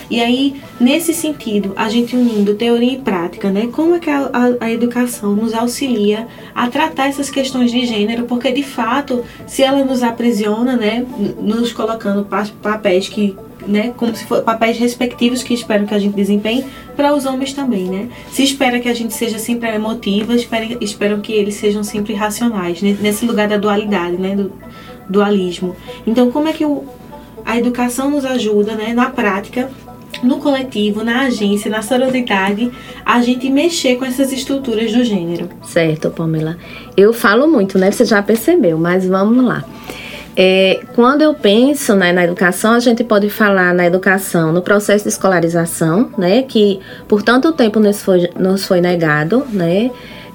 E 0.09 0.21
aí, 0.21 0.61
nesse 0.79 1.13
sentido, 1.13 1.73
a 1.75 1.89
gente 1.89 2.15
unindo 2.15 2.55
teoria 2.55 2.93
e 2.93 2.97
prática, 2.97 3.49
né? 3.49 3.67
Como 3.71 3.95
é 3.95 3.99
que 3.99 4.09
a, 4.09 4.29
a, 4.31 4.65
a, 4.65 4.71
educação 4.71 5.35
nos 5.35 5.53
auxilia 5.53 6.27
a 6.53 6.67
tratar 6.67 7.07
essas 7.07 7.29
questões 7.29 7.71
de 7.71 7.85
gênero? 7.85 8.25
Porque, 8.25 8.51
de 8.51 8.63
fato, 8.63 9.23
se 9.47 9.63
ela 9.63 9.83
nos 9.83 10.03
aprisiona, 10.03 10.75
né? 10.75 11.05
Nos 11.39 11.71
colocando 11.73 12.27
papéis 12.61 13.09
que 13.09 13.35
né, 13.67 13.93
como 13.97 14.15
se 14.15 14.25
for 14.25 14.43
papéis 14.43 14.77
respectivos 14.77 15.41
que 15.41 15.53
esperam 15.53 15.87
que 15.87 15.93
a 15.93 15.97
gente 15.97 16.15
desempenhe 16.15 16.65
para 16.95 17.15
os 17.15 17.25
homens 17.25 17.51
também, 17.51 17.85
né? 17.85 18.09
Se 18.31 18.43
espera 18.43 18.79
que 18.79 18.87
a 18.87 18.93
gente 18.93 19.13
seja 19.13 19.39
sempre 19.39 19.69
emotiva, 19.69 20.35
espera, 20.35 20.65
esperam 20.81 21.19
que 21.19 21.33
eles 21.33 21.55
sejam 21.55 21.83
sempre 21.83 22.13
racionais, 22.13 22.81
né? 22.81 22.95
nesse 23.01 23.25
lugar 23.25 23.47
da 23.47 23.57
dualidade, 23.57 24.17
né, 24.17 24.35
do 24.35 24.51
dualismo. 25.09 25.75
Então, 26.05 26.29
como 26.29 26.47
é 26.47 26.53
que 26.53 26.65
o, 26.65 26.83
a 27.43 27.57
educação 27.57 28.09
nos 28.09 28.25
ajuda, 28.25 28.75
né, 28.75 28.93
na 28.93 29.09
prática 29.09 29.69
no 30.23 30.37
coletivo, 30.37 31.03
na 31.03 31.21
agência, 31.21 31.69
na 31.69 31.81
sororidade, 31.81 32.71
a 33.05 33.21
gente 33.21 33.49
mexer 33.49 33.95
com 33.95 34.05
essas 34.05 34.31
estruturas 34.31 34.91
do 34.91 35.03
gênero. 35.03 35.49
Certo, 35.63 36.09
Pamela. 36.09 36.57
Eu 36.95 37.13
falo 37.13 37.47
muito, 37.47 37.77
né? 37.77 37.91
Você 37.91 38.05
já 38.05 38.21
percebeu, 38.21 38.77
mas 38.77 39.07
vamos 39.07 39.43
lá. 39.43 39.63
É, 40.37 40.81
quando 40.93 41.21
eu 41.21 41.33
penso 41.33 41.95
né, 41.95 42.11
na 42.11 42.25
educação, 42.25 42.73
a 42.73 42.79
gente 42.79 43.03
pode 43.05 43.29
falar 43.29 43.73
na 43.73 43.85
educação, 43.85 44.51
no 44.51 44.61
processo 44.61 45.05
de 45.05 45.09
escolarização, 45.09 46.09
né, 46.17 46.41
que 46.41 46.81
por 47.07 47.23
tanto 47.23 47.53
tempo 47.53 47.79
nos 47.79 48.03
foi, 48.03 48.29
nos 48.37 48.65
foi 48.65 48.81
negado, 48.81 49.45
né, 49.49 49.91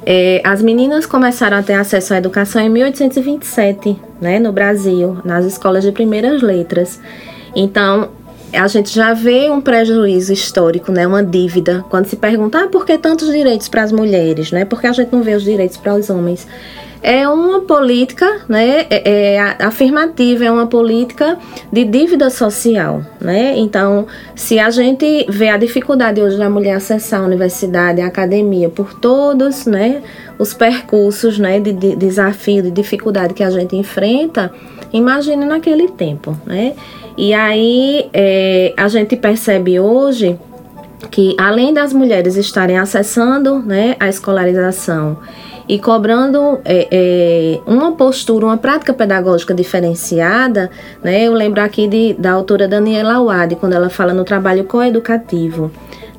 é, 0.07 0.41
as 0.43 0.63
meninas 0.63 1.05
começaram 1.05 1.59
a 1.59 1.63
ter 1.63 1.75
acesso 1.75 2.15
à 2.15 2.17
educação 2.17 2.63
em 2.63 2.71
1827, 2.71 3.97
né, 4.21 4.39
no 4.39 4.53
Brasil, 4.53 5.19
nas 5.23 5.45
escolas 5.45 5.85
de 5.85 5.93
primeiras 5.93 6.41
letras. 6.41 6.99
Então, 7.55 8.09
a 8.53 8.67
gente 8.69 8.95
já 8.95 9.13
vê 9.13 9.51
um 9.51 9.61
prejuízo 9.61 10.33
histórico, 10.33 10.91
né, 10.91 11.07
uma 11.07 11.23
dívida, 11.23 11.85
quando 11.89 12.07
se 12.07 12.17
pergunta 12.17 12.65
ah, 12.65 12.69
por 12.69 12.85
que 12.85 12.99
tantos 12.99 13.31
direitos 13.31 13.69
para 13.69 13.83
as 13.83 13.93
mulheres, 13.93 14.51
né? 14.51 14.65
Porque 14.65 14.87
a 14.87 14.93
gente 14.93 15.13
não 15.13 15.23
vê 15.23 15.35
os 15.35 15.45
direitos 15.45 15.77
para 15.77 15.95
os 15.95 16.11
homens. 16.11 16.47
é 17.03 17.27
uma 17.27 17.61
política 17.61 18.43
né, 18.47 18.87
é, 18.91 19.35
é 19.35 19.65
afirmativa, 19.65 20.45
é 20.45 20.51
uma 20.51 20.67
política 20.67 21.39
de 21.73 21.85
dívida 21.85 22.29
social. 22.29 23.03
Né? 23.21 23.55
Então, 23.57 24.07
se 24.35 24.59
a 24.59 24.69
gente 24.71 25.25
vê 25.29 25.49
a 25.49 25.57
dificuldade 25.57 26.21
hoje 26.21 26.37
da 26.37 26.51
mulher 26.51 26.75
acessar 26.75 27.21
a 27.21 27.25
universidade, 27.25 28.03
a 28.03 28.07
academia, 28.07 28.69
por 28.69 28.93
todos 28.93 29.65
né, 29.65 30.03
os 30.39 30.53
percursos 30.53 31.39
né, 31.39 31.59
de, 31.59 31.73
de 31.73 31.97
desafio, 31.97 32.63
de 32.63 32.71
dificuldade 32.71 33.33
que 33.33 33.43
a 33.43 33.51
gente 33.51 33.75
enfrenta, 33.77 34.53
imagine 34.93 35.47
naquele 35.47 35.89
tempo. 35.89 36.37
Né? 36.45 36.75
E 37.17 37.35
aí 37.35 38.09
é, 38.13 38.73
a 38.77 38.89
gente 38.89 39.17
percebe 39.17 39.79
hoje 39.79 40.39
que 41.11 41.35
além 41.39 41.73
das 41.73 41.93
mulheres 41.93 42.37
estarem 42.37 42.79
acessando 42.79 43.59
né, 43.59 43.97
a 43.99 44.09
escolarização 44.09 45.19
e 45.71 45.79
cobrando 45.79 46.59
é, 46.65 46.89
é, 46.91 47.61
uma 47.65 47.93
postura, 47.93 48.45
uma 48.45 48.57
prática 48.57 48.93
pedagógica 48.93 49.55
diferenciada, 49.55 50.69
né? 51.01 51.23
Eu 51.23 51.33
lembro 51.33 51.61
aqui 51.61 51.87
de, 51.87 52.13
da 52.15 52.33
autora 52.33 52.67
Daniela 52.67 53.23
Wade, 53.23 53.55
quando 53.55 53.75
ela 53.75 53.89
fala 53.89 54.13
no 54.13 54.25
trabalho 54.25 54.65
coeducativo. 54.65 55.71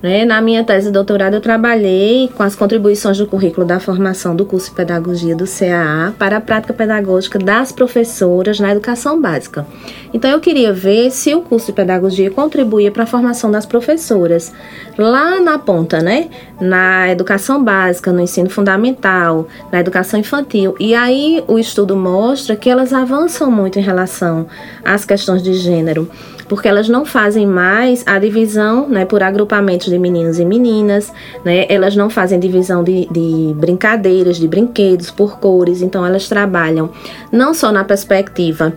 Né? 0.01 0.25
Na 0.25 0.41
minha 0.41 0.63
tese 0.63 0.87
de 0.87 0.93
doutorado, 0.93 1.35
eu 1.35 1.41
trabalhei 1.41 2.27
com 2.35 2.41
as 2.41 2.55
contribuições 2.55 3.17
do 3.17 3.27
currículo 3.27 3.65
da 3.65 3.79
formação 3.79 4.35
do 4.35 4.45
curso 4.45 4.69
de 4.69 4.75
pedagogia 4.75 5.35
do 5.35 5.45
CAA 5.45 6.13
para 6.17 6.37
a 6.37 6.41
prática 6.41 6.73
pedagógica 6.73 7.37
das 7.37 7.71
professoras 7.71 8.59
na 8.59 8.71
educação 8.71 9.21
básica. 9.21 9.65
Então, 10.13 10.31
eu 10.31 10.39
queria 10.39 10.73
ver 10.73 11.11
se 11.11 11.33
o 11.35 11.41
curso 11.41 11.67
de 11.67 11.73
pedagogia 11.73 12.31
contribuía 12.31 12.91
para 12.91 13.03
a 13.03 13.07
formação 13.07 13.51
das 13.51 13.65
professoras 13.65 14.51
lá 14.97 15.39
na 15.39 15.59
ponta, 15.59 16.01
né? 16.01 16.29
Na 16.59 17.09
educação 17.09 17.63
básica, 17.63 18.11
no 18.11 18.21
ensino 18.21 18.49
fundamental, 18.49 19.47
na 19.71 19.79
educação 19.79 20.19
infantil. 20.19 20.75
E 20.79 20.95
aí, 20.95 21.43
o 21.47 21.59
estudo 21.59 21.95
mostra 21.95 22.55
que 22.55 22.69
elas 22.69 22.91
avançam 22.91 23.51
muito 23.51 23.77
em 23.77 23.83
relação 23.83 24.47
às 24.83 25.05
questões 25.05 25.43
de 25.43 25.53
gênero 25.53 26.09
porque 26.51 26.67
elas 26.67 26.89
não 26.89 27.05
fazem 27.05 27.47
mais 27.47 28.03
a 28.05 28.19
divisão 28.19 28.85
né, 28.85 29.05
por 29.05 29.23
agrupamentos 29.23 29.87
de 29.87 29.97
meninos 29.97 30.37
e 30.37 30.43
meninas, 30.43 31.09
né, 31.45 31.65
elas 31.69 31.95
não 31.95 32.09
fazem 32.09 32.37
divisão 32.37 32.83
de, 32.83 33.07
de 33.09 33.53
brincadeiras, 33.55 34.35
de 34.35 34.49
brinquedos 34.49 35.09
por 35.09 35.39
cores, 35.39 35.81
então 35.81 36.05
elas 36.05 36.27
trabalham 36.27 36.89
não 37.31 37.53
só 37.53 37.71
na 37.71 37.85
perspectiva 37.85 38.73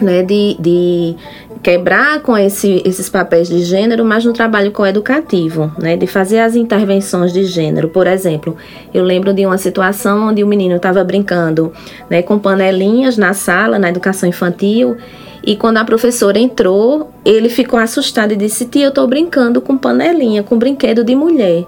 né, 0.00 0.22
de, 0.22 0.56
de 0.60 1.16
quebrar 1.60 2.20
com 2.20 2.38
esse, 2.38 2.80
esses 2.84 3.10
papéis 3.10 3.48
de 3.48 3.64
gênero, 3.64 4.04
mas 4.04 4.24
no 4.24 4.32
trabalho 4.32 4.70
coeducativo, 4.70 5.72
né, 5.76 5.96
de 5.96 6.06
fazer 6.06 6.38
as 6.38 6.54
intervenções 6.54 7.32
de 7.32 7.42
gênero. 7.42 7.88
Por 7.88 8.06
exemplo, 8.06 8.56
eu 8.94 9.02
lembro 9.02 9.34
de 9.34 9.44
uma 9.44 9.58
situação 9.58 10.28
onde 10.28 10.44
o 10.44 10.46
menino 10.46 10.76
estava 10.76 11.02
brincando 11.02 11.72
né, 12.08 12.22
com 12.22 12.38
panelinhas 12.38 13.18
na 13.18 13.32
sala, 13.32 13.76
na 13.76 13.88
educação 13.88 14.28
infantil, 14.28 14.96
e 15.42 15.56
quando 15.56 15.78
a 15.78 15.84
professora 15.84 16.38
entrou, 16.38 17.10
ele 17.24 17.48
ficou 17.48 17.78
assustado 17.78 18.32
e 18.32 18.36
disse: 18.36 18.66
Tia, 18.66 18.86
eu 18.86 18.88
estou 18.88 19.06
brincando 19.06 19.60
com 19.60 19.76
panelinha, 19.76 20.42
com 20.42 20.58
brinquedo 20.58 21.04
de 21.04 21.14
mulher. 21.14 21.64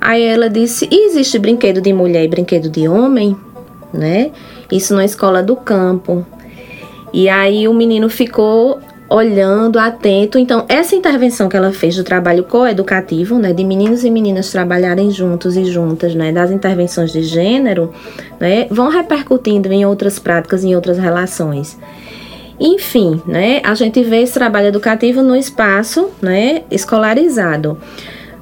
Aí 0.00 0.22
ela 0.22 0.48
disse: 0.48 0.88
existe 0.90 1.38
brinquedo 1.38 1.80
de 1.80 1.92
mulher 1.92 2.24
e 2.24 2.28
brinquedo 2.28 2.68
de 2.68 2.86
homem? 2.86 3.36
Né? 3.92 4.30
Isso 4.70 4.94
na 4.94 5.04
escola 5.04 5.42
do 5.42 5.56
campo. 5.56 6.26
E 7.12 7.28
aí 7.28 7.66
o 7.68 7.74
menino 7.74 8.08
ficou 8.08 8.80
olhando, 9.08 9.78
atento. 9.78 10.38
Então, 10.38 10.64
essa 10.68 10.96
intervenção 10.96 11.48
que 11.48 11.56
ela 11.56 11.72
fez 11.72 11.96
do 11.96 12.02
trabalho 12.02 12.44
coeducativo, 12.44 13.38
né, 13.38 13.52
de 13.52 13.62
meninos 13.62 14.02
e 14.02 14.10
meninas 14.10 14.50
trabalharem 14.50 15.10
juntos 15.10 15.56
e 15.56 15.64
juntas, 15.64 16.14
né, 16.14 16.32
das 16.32 16.50
intervenções 16.50 17.12
de 17.12 17.22
gênero, 17.22 17.92
né, 18.40 18.66
vão 18.70 18.88
repercutindo 18.88 19.72
em 19.72 19.86
outras 19.86 20.18
práticas, 20.18 20.64
em 20.64 20.74
outras 20.74 20.98
relações. 20.98 21.78
Enfim, 22.58 23.20
né, 23.26 23.60
a 23.64 23.74
gente 23.74 24.02
vê 24.02 24.22
esse 24.22 24.34
trabalho 24.34 24.68
educativo 24.68 25.22
no 25.22 25.34
espaço 25.34 26.10
né, 26.22 26.62
escolarizado. 26.70 27.78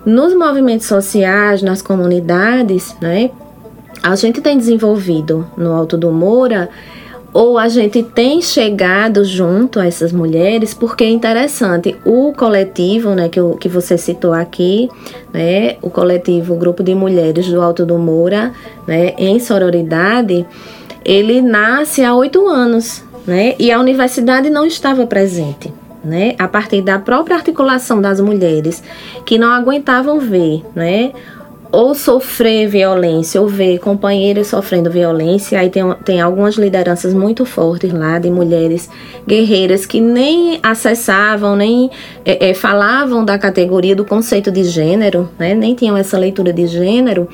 Nos 0.04 0.34
movimentos 0.34 0.86
sociais, 0.86 1.62
nas 1.62 1.80
comunidades, 1.80 2.94
né, 3.00 3.30
a 4.02 4.14
gente 4.16 4.40
tem 4.40 4.58
desenvolvido 4.58 5.46
no 5.56 5.72
Alto 5.72 5.96
do 5.96 6.10
Moura 6.10 6.68
ou 7.32 7.56
a 7.56 7.66
gente 7.68 8.02
tem 8.02 8.42
chegado 8.42 9.24
junto 9.24 9.80
a 9.80 9.86
essas 9.86 10.12
mulheres, 10.12 10.74
porque 10.74 11.02
é 11.04 11.08
interessante, 11.08 11.96
o 12.04 12.32
coletivo, 12.34 13.14
né, 13.14 13.28
que, 13.28 13.40
que 13.58 13.68
você 13.68 13.96
citou 13.96 14.34
aqui, 14.34 14.90
né, 15.32 15.76
o 15.80 15.88
coletivo 15.88 16.54
Grupo 16.56 16.82
de 16.82 16.94
Mulheres 16.94 17.48
do 17.48 17.62
Alto 17.62 17.86
do 17.86 17.96
Moura, 17.96 18.52
né, 18.86 19.14
em 19.16 19.40
sororidade, 19.40 20.46
ele 21.04 21.40
nasce 21.40 22.04
há 22.04 22.14
oito 22.14 22.46
anos, 22.46 23.02
né? 23.26 23.54
E 23.58 23.70
a 23.70 23.78
universidade 23.78 24.50
não 24.50 24.66
estava 24.66 25.06
presente. 25.06 25.72
Né, 26.04 26.34
a 26.36 26.48
partir 26.48 26.82
da 26.82 26.98
própria 26.98 27.36
articulação 27.36 28.02
das 28.02 28.20
mulheres 28.20 28.82
que 29.24 29.38
não 29.38 29.52
aguentavam 29.52 30.18
ver, 30.18 30.64
né, 30.74 31.12
ou 31.72 31.94
sofrer 31.94 32.68
violência 32.68 33.40
ou 33.40 33.48
ver 33.48 33.78
companheiros 33.78 34.48
sofrendo 34.48 34.90
violência. 34.90 35.58
Aí 35.58 35.70
tem, 35.70 35.82
tem 36.04 36.20
algumas 36.20 36.56
lideranças 36.56 37.14
muito 37.14 37.46
fortes 37.46 37.90
lá 37.90 38.18
de 38.18 38.30
mulheres 38.30 38.90
guerreiras 39.26 39.86
que 39.86 39.98
nem 39.98 40.60
acessavam, 40.62 41.56
nem 41.56 41.90
é, 42.26 42.50
é, 42.50 42.54
falavam 42.54 43.24
da 43.24 43.38
categoria 43.38 43.96
do 43.96 44.04
conceito 44.04 44.52
de 44.52 44.64
gênero, 44.64 45.30
né? 45.38 45.54
nem 45.54 45.74
tinham 45.74 45.96
essa 45.96 46.18
leitura 46.18 46.52
de 46.52 46.66
gênero, 46.66 47.26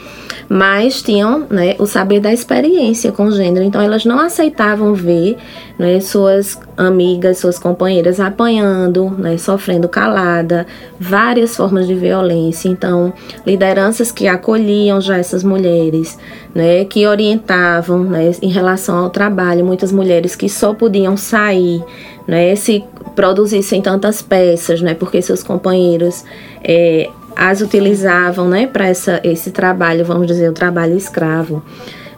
mas 0.49 1.03
tinham 1.03 1.45
né, 1.51 1.75
o 1.79 1.87
saber 1.87 2.21
da 2.21 2.33
experiência 2.33 3.11
com 3.11 3.33
gênero. 3.33 3.65
Então 3.65 3.83
elas 3.83 4.05
não 4.05 4.21
aceitavam 4.21 4.95
ver 4.95 5.37
né, 5.77 5.99
suas 6.01 6.61
amigas, 6.77 7.39
suas 7.39 7.59
companheiras 7.59 8.21
apanhando, 8.21 9.11
né, 9.19 9.37
sofrendo 9.37 9.89
calada, 9.89 10.65
várias 10.99 11.57
formas 11.57 11.87
de 11.87 11.95
violência. 11.95 12.69
Então, 12.69 13.13
lideranças 13.45 14.13
que 14.13 14.28
acolhiam 14.29 15.01
já 15.01 15.17
essas 15.19 15.43
mulheres, 15.43 16.19
né, 16.55 16.85
que 16.85 17.07
orientavam 17.07 18.05
né, 18.05 18.31
em 18.43 18.51
relação 18.51 18.99
ao 18.99 19.11
trabalho, 19.11 19.65
muitas 19.65 19.93
mulheres 19.93 20.37
que 20.37 20.49
só 20.49 20.75
podiam 20.75 21.17
sair, 21.17 21.83
né, 22.27 22.55
se 22.57 22.85
produzissem 23.15 23.81
tantas 23.81 24.23
peças, 24.23 24.81
né, 24.81 24.95
porque 24.95 25.21
seus 25.23 25.43
companheiros 25.43 26.25
é, 26.63 27.09
as 27.35 27.61
utilizavam, 27.61 28.49
né, 28.49 28.67
para 28.67 28.91
esse 28.91 29.51
trabalho, 29.51 30.05
vamos 30.05 30.27
dizer, 30.27 30.49
o 30.51 30.55
trabalho 30.55 30.97
escravo 30.97 31.63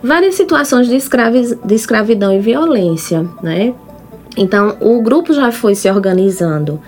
várias 0.03 0.35
situações 0.35 0.89
de, 0.89 0.97
escravi 0.97 1.55
de 1.63 1.75
escravidão 1.75 2.33
e 2.33 2.39
violência, 2.39 3.27
né? 3.43 3.75
Então, 4.37 4.77
o 4.81 5.03
grupo 5.03 5.33
já 5.33 5.51
foi 5.53 5.75
se 5.75 5.91
organizando. 5.91 6.81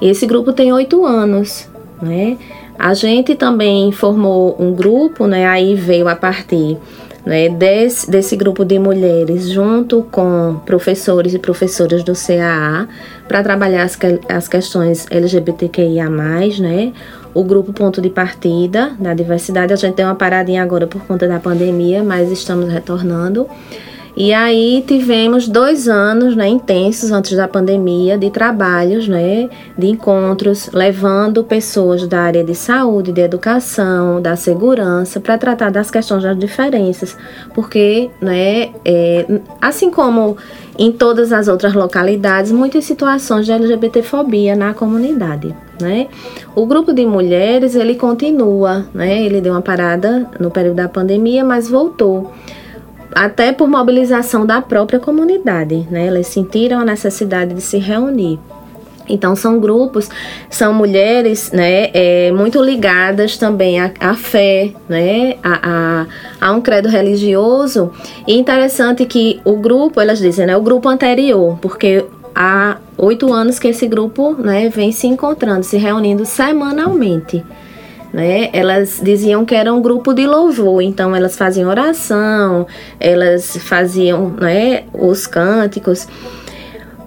Esse 0.00 0.26
grupo 0.26 0.52
tem 0.52 0.72
oito 0.72 1.04
anos, 1.04 1.68
né? 2.00 2.36
A 2.82 2.94
gente 2.94 3.36
também 3.36 3.92
formou 3.92 4.56
um 4.58 4.74
grupo, 4.74 5.28
né? 5.28 5.46
Aí 5.46 5.76
veio 5.76 6.08
a 6.08 6.16
partir 6.16 6.76
né, 7.24 7.48
desse, 7.48 8.10
desse 8.10 8.34
grupo 8.34 8.64
de 8.64 8.76
mulheres, 8.76 9.48
junto 9.48 10.02
com 10.10 10.60
professores 10.66 11.32
e 11.32 11.38
professoras 11.38 12.02
do 12.02 12.12
CAA, 12.12 12.88
para 13.28 13.40
trabalhar 13.40 13.84
as, 13.84 13.96
as 14.28 14.48
questões 14.48 15.06
LGBTQIA, 15.08 16.10
né? 16.10 16.92
o 17.32 17.44
grupo 17.44 17.72
Ponto 17.72 18.02
de 18.02 18.10
Partida 18.10 18.96
da 18.98 19.14
Diversidade. 19.14 19.72
A 19.72 19.76
gente 19.76 19.94
tem 19.94 20.04
uma 20.04 20.16
paradinha 20.16 20.60
agora 20.60 20.88
por 20.88 21.02
conta 21.02 21.28
da 21.28 21.38
pandemia, 21.38 22.02
mas 22.02 22.32
estamos 22.32 22.68
retornando. 22.68 23.46
E 24.14 24.32
aí 24.34 24.84
tivemos 24.86 25.48
dois 25.48 25.88
anos 25.88 26.36
né, 26.36 26.46
intensos 26.46 27.10
antes 27.10 27.34
da 27.34 27.48
pandemia 27.48 28.18
de 28.18 28.30
trabalhos, 28.30 29.08
né, 29.08 29.48
de 29.76 29.86
encontros, 29.86 30.68
levando 30.72 31.42
pessoas 31.42 32.06
da 32.06 32.20
área 32.20 32.44
de 32.44 32.54
saúde, 32.54 33.10
de 33.10 33.22
educação, 33.22 34.20
da 34.20 34.36
segurança, 34.36 35.18
para 35.18 35.38
tratar 35.38 35.70
das 35.70 35.90
questões 35.90 36.22
das 36.22 36.38
diferenças. 36.38 37.16
Porque, 37.54 38.10
né, 38.20 38.70
é, 38.84 39.26
assim 39.60 39.90
como 39.90 40.36
em 40.78 40.92
todas 40.92 41.32
as 41.32 41.48
outras 41.48 41.72
localidades, 41.72 42.52
muitas 42.52 42.84
situações 42.84 43.46
de 43.46 43.52
LGBTfobia 43.52 44.54
na 44.54 44.74
comunidade. 44.74 45.54
Né? 45.80 46.08
O 46.54 46.66
grupo 46.66 46.92
de 46.92 47.04
mulheres 47.06 47.74
ele 47.74 47.94
continua, 47.94 48.86
né? 48.94 49.22
ele 49.22 49.40
deu 49.40 49.52
uma 49.52 49.62
parada 49.62 50.28
no 50.38 50.50
período 50.50 50.76
da 50.76 50.88
pandemia, 50.88 51.44
mas 51.44 51.68
voltou 51.68 52.30
até 53.14 53.52
por 53.52 53.68
mobilização 53.68 54.44
da 54.46 54.60
própria 54.60 54.98
comunidade, 54.98 55.86
né? 55.90 56.06
Elas 56.06 56.26
sentiram 56.26 56.80
a 56.80 56.84
necessidade 56.84 57.54
de 57.54 57.60
se 57.60 57.78
reunir. 57.78 58.38
Então 59.08 59.34
são 59.34 59.58
grupos, 59.58 60.08
são 60.48 60.72
mulheres, 60.72 61.50
né, 61.50 61.90
é, 61.92 62.30
muito 62.32 62.62
ligadas 62.62 63.36
também 63.36 63.80
à, 63.80 63.90
à 63.98 64.14
fé, 64.14 64.72
né, 64.88 65.36
a, 65.42 66.06
a, 66.40 66.46
a, 66.48 66.52
um 66.52 66.60
credo 66.60 66.88
religioso. 66.88 67.90
E 68.26 68.38
interessante 68.38 69.04
que 69.04 69.40
o 69.44 69.56
grupo, 69.56 70.00
elas 70.00 70.20
dizem, 70.20 70.46
né, 70.46 70.56
o 70.56 70.62
grupo 70.62 70.88
anterior, 70.88 71.58
porque 71.60 72.04
há 72.34 72.78
oito 72.96 73.32
anos 73.32 73.58
que 73.58 73.68
esse 73.68 73.88
grupo, 73.88 74.34
né, 74.34 74.68
vem 74.68 74.92
se 74.92 75.08
encontrando, 75.08 75.64
se 75.64 75.76
reunindo 75.76 76.24
semanalmente 76.24 77.44
né? 78.12 78.50
Elas 78.52 79.00
diziam 79.02 79.44
que 79.44 79.54
era 79.54 79.72
um 79.72 79.80
grupo 79.80 80.12
de 80.12 80.26
louvor, 80.26 80.82
então 80.82 81.16
elas 81.16 81.36
faziam 81.36 81.70
oração, 81.70 82.66
elas 83.00 83.56
faziam, 83.56 84.28
né, 84.28 84.84
os 84.92 85.26
cânticos. 85.26 86.06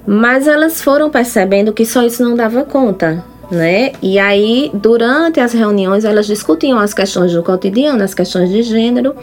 Mas 0.07 0.47
elas 0.47 0.81
foram 0.81 1.09
percebendo 1.09 1.73
que 1.73 1.85
só 1.85 2.03
isso 2.03 2.23
não 2.23 2.35
dava 2.35 2.63
conta, 2.63 3.23
né? 3.51 3.91
E 4.01 4.19
aí, 4.19 4.71
durante 4.73 5.39
as 5.39 5.53
reuniões, 5.53 6.05
elas 6.05 6.27
discutiam 6.27 6.79
as 6.79 6.93
questões 6.93 7.33
do 7.33 7.41
cotidiano, 7.41 8.03
as 8.03 8.13
questões 8.13 8.49
de 8.49 8.61
gênero. 8.63 9.15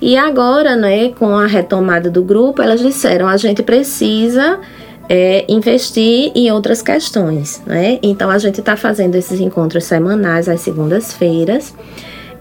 E 0.00 0.16
agora, 0.16 0.76
né, 0.76 1.10
com 1.10 1.36
a 1.36 1.46
retomada 1.46 2.10
do 2.10 2.22
grupo, 2.22 2.62
elas 2.62 2.80
disseram: 2.80 3.28
a 3.28 3.36
gente 3.36 3.62
precisa 3.62 4.58
é, 5.08 5.44
investir 5.48 6.32
em 6.34 6.50
outras 6.50 6.82
questões, 6.82 7.62
né? 7.66 7.98
Então 8.02 8.30
a 8.30 8.38
gente 8.38 8.60
está 8.60 8.76
fazendo 8.76 9.14
esses 9.14 9.40
encontros 9.40 9.84
semanais 9.84 10.48
às 10.48 10.60
segundas-feiras. 10.60 11.74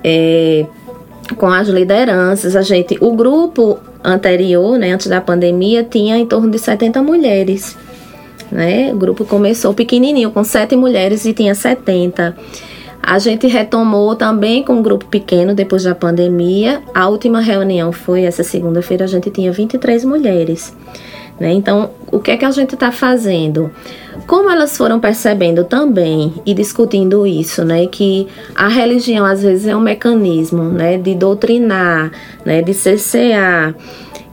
É, 0.03 0.65
com 1.37 1.47
as 1.47 1.67
lideranças, 1.67 2.55
a 2.55 2.61
gente, 2.61 2.97
o 3.01 3.15
grupo 3.15 3.79
anterior, 4.03 4.77
né, 4.77 4.91
antes 4.91 5.07
da 5.07 5.19
pandemia, 5.19 5.83
tinha 5.83 6.17
em 6.17 6.25
torno 6.25 6.51
de 6.51 6.59
70 6.59 7.01
mulheres, 7.01 7.75
né? 8.51 8.93
O 8.93 8.97
grupo 8.97 9.25
começou 9.25 9.73
pequenininho, 9.73 10.29
com 10.29 10.43
sete 10.43 10.75
mulheres 10.75 11.25
e 11.25 11.33
tinha 11.33 11.55
70. 11.55 12.35
A 13.01 13.19
gente 13.19 13.47
retomou 13.47 14.15
também 14.15 14.63
com 14.63 14.73
um 14.73 14.81
grupo 14.81 15.05
pequeno 15.05 15.53
depois 15.53 15.83
da 15.83 15.93
pandemia. 15.93 16.81
A 16.93 17.07
última 17.07 17.39
reunião 17.39 17.91
foi 17.91 18.23
essa 18.23 18.43
segunda-feira, 18.43 19.05
a 19.05 19.07
gente 19.07 19.29
tinha 19.29 19.51
23 19.51 20.05
mulheres. 20.05 20.75
Né? 21.39 21.51
Então, 21.53 21.89
o 22.11 22.19
que 22.19 22.31
é 22.31 22.37
que 22.37 22.45
a 22.45 22.51
gente 22.51 22.75
está 22.75 22.91
fazendo? 22.91 23.69
Como 24.25 24.49
elas 24.49 24.77
foram 24.77 24.99
percebendo 24.99 25.65
também 25.65 26.33
e 26.45 26.53
discutindo 26.53 27.27
isso, 27.27 27.63
né, 27.63 27.85
que 27.87 28.27
a 28.55 28.67
religião 28.67 29.25
às 29.25 29.43
vezes 29.43 29.67
é 29.67 29.75
um 29.75 29.81
mecanismo, 29.81 30.63
né, 30.63 30.97
de 30.97 31.13
doutrinar, 31.13 32.11
né, 32.43 32.61
de 32.61 32.73
cercear, 32.73 33.75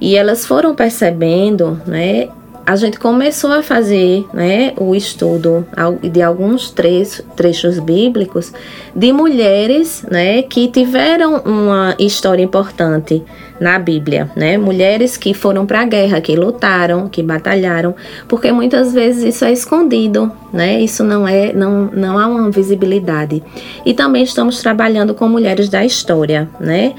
e 0.00 0.16
elas 0.16 0.46
foram 0.46 0.74
percebendo, 0.74 1.80
né, 1.86 2.28
a 2.64 2.76
gente 2.76 2.98
começou 2.98 3.52
a 3.52 3.62
fazer 3.62 4.24
né, 4.32 4.72
o 4.76 4.94
estudo 4.94 5.66
de 6.02 6.22
alguns 6.22 6.70
trechos, 6.70 7.78
bíblicos 7.80 8.52
de 8.94 9.12
mulheres 9.12 10.04
né, 10.10 10.42
que 10.42 10.68
tiveram 10.68 11.42
uma 11.44 11.94
história 11.98 12.42
importante 12.42 13.22
na 13.60 13.78
Bíblia, 13.78 14.28
né? 14.34 14.58
Mulheres 14.58 15.16
que 15.16 15.32
foram 15.32 15.64
para 15.64 15.82
a 15.82 15.84
guerra, 15.84 16.20
que 16.20 16.34
lutaram, 16.34 17.08
que 17.08 17.22
batalharam, 17.22 17.94
porque 18.26 18.50
muitas 18.50 18.92
vezes 18.92 19.36
isso 19.36 19.44
é 19.44 19.52
escondido, 19.52 20.32
né? 20.52 20.80
Isso 20.80 21.04
não 21.04 21.28
é, 21.28 21.52
não, 21.52 21.88
não 21.92 22.18
há 22.18 22.26
uma 22.26 22.50
visibilidade. 22.50 23.40
E 23.86 23.94
também 23.94 24.24
estamos 24.24 24.60
trabalhando 24.60 25.14
com 25.14 25.28
mulheres 25.28 25.68
da 25.68 25.84
história, 25.84 26.48
né? 26.58 26.94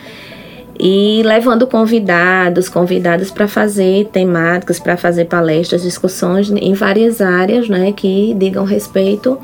E 0.79 1.21
levando 1.23 1.67
convidados, 1.67 2.67
convidadas 2.67 3.29
para 3.29 3.47
fazer 3.47 4.09
temáticas, 4.11 4.79
para 4.79 4.97
fazer 4.97 5.25
palestras, 5.25 5.83
discussões 5.83 6.49
em 6.49 6.73
várias 6.73 7.21
áreas, 7.21 7.69
né, 7.69 7.91
que 7.91 8.33
digam 8.37 8.65
respeito 8.65 9.37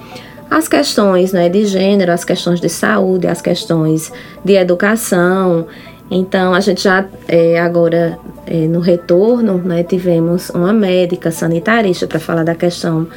às 0.49 0.67
questões, 0.67 1.31
né, 1.31 1.47
de 1.47 1.65
gênero, 1.65 2.11
às 2.11 2.25
questões 2.25 2.59
de 2.59 2.69
saúde, 2.69 3.27
às 3.27 3.41
questões 3.41 4.11
de 4.43 4.53
educação. 4.53 5.67
Então, 6.09 6.55
a 6.55 6.59
gente 6.59 6.83
já 6.83 7.05
é, 7.27 7.59
agora 7.59 8.17
é, 8.47 8.67
no 8.67 8.79
retorno, 8.79 9.59
né, 9.59 9.83
tivemos 9.83 10.49
uma 10.49 10.73
médica 10.73 11.29
sanitarista 11.29 12.07
para 12.07 12.19
falar 12.19 12.43
da 12.43 12.55
questão 12.55 13.07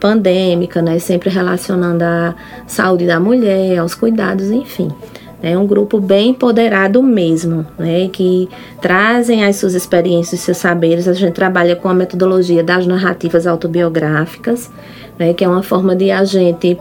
pandêmica, 0.00 0.82
né, 0.82 0.98
sempre 0.98 1.30
relacionando 1.30 2.02
a 2.02 2.34
saúde 2.66 3.06
da 3.06 3.20
mulher, 3.20 3.78
aos 3.78 3.94
cuidados, 3.94 4.50
enfim. 4.50 4.90
É 5.42 5.56
um 5.56 5.66
grupo 5.66 5.98
bem 5.98 6.30
empoderado 6.30 7.02
mesmo, 7.02 7.66
né, 7.78 8.08
que 8.12 8.48
trazem 8.80 9.44
as 9.44 9.56
suas 9.56 9.74
experiências, 9.74 10.40
seus 10.40 10.58
saberes. 10.58 11.08
A 11.08 11.14
gente 11.14 11.32
trabalha 11.32 11.74
com 11.74 11.88
a 11.88 11.94
metodologia 11.94 12.62
das 12.62 12.86
narrativas 12.86 13.46
autobiográficas, 13.46 14.70
né, 15.18 15.32
que 15.32 15.42
é 15.42 15.48
uma 15.48 15.62
forma 15.62 15.96
de 15.96 16.10
a 16.10 16.24
gente 16.24 16.78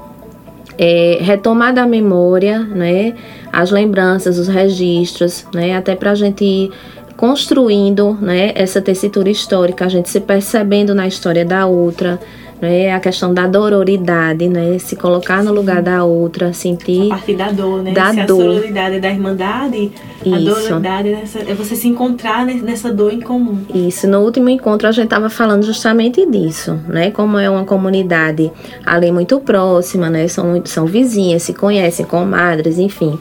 é, 0.77 1.19
retomar 1.21 1.73
da 1.73 1.85
memória, 1.85 2.59
né, 2.59 3.13
as 3.51 3.71
lembranças, 3.71 4.37
os 4.37 4.47
registros, 4.47 5.45
né, 5.53 5.75
até 5.75 5.95
para 5.95 6.11
a 6.11 6.15
gente 6.15 6.43
ir 6.43 6.71
construindo, 7.15 8.17
né, 8.21 8.53
essa 8.55 8.81
tessitura 8.81 9.29
histórica, 9.29 9.85
a 9.85 9.89
gente 9.89 10.09
se 10.09 10.21
percebendo 10.21 10.95
na 10.95 11.05
história 11.05 11.43
da 11.43 11.65
outra, 11.65 12.17
né? 12.61 12.93
A 12.93 12.99
questão 12.99 13.33
da 13.33 13.47
dororidade, 13.47 14.47
né? 14.47 14.77
Se 14.79 14.95
colocar 14.95 15.43
no 15.43 15.53
lugar 15.53 15.81
da 15.81 16.03
outra, 16.03 16.53
sentir. 16.53 17.07
A 17.07 17.15
partir 17.15 17.35
da 17.35 17.51
dor, 17.51 17.81
né? 17.81 17.91
Da 17.91 18.13
Se 18.13 18.23
dor. 18.23 18.41
a 18.41 18.45
sororidade 18.45 18.99
da 18.99 19.09
irmandade, 19.09 19.91
Isso. 20.25 20.35
a 20.35 20.39
dororidade 20.39 21.09
nessa, 21.11 21.39
é 21.39 21.53
você 21.53 21.75
se 21.75 21.87
encontrar 21.87 22.45
nessa 22.45 22.91
dor 22.91 23.13
em 23.13 23.21
comum. 23.21 23.59
Isso, 23.73 24.07
no 24.07 24.19
último 24.19 24.49
encontro 24.49 24.87
a 24.87 24.91
gente 24.91 25.05
estava 25.05 25.29
falando 25.29 25.63
justamente 25.63 26.25
disso, 26.25 26.79
né? 26.87 27.11
Como 27.11 27.37
é 27.37 27.49
uma 27.49 27.65
comunidade 27.65 28.51
ali 28.85 29.11
muito 29.11 29.39
próxima, 29.39 30.09
né? 30.09 30.27
São, 30.27 30.61
são 30.65 30.85
vizinhas, 30.85 31.43
se 31.43 31.53
conhecem, 31.53 32.05
comadres, 32.05 32.77
enfim. 32.77 33.17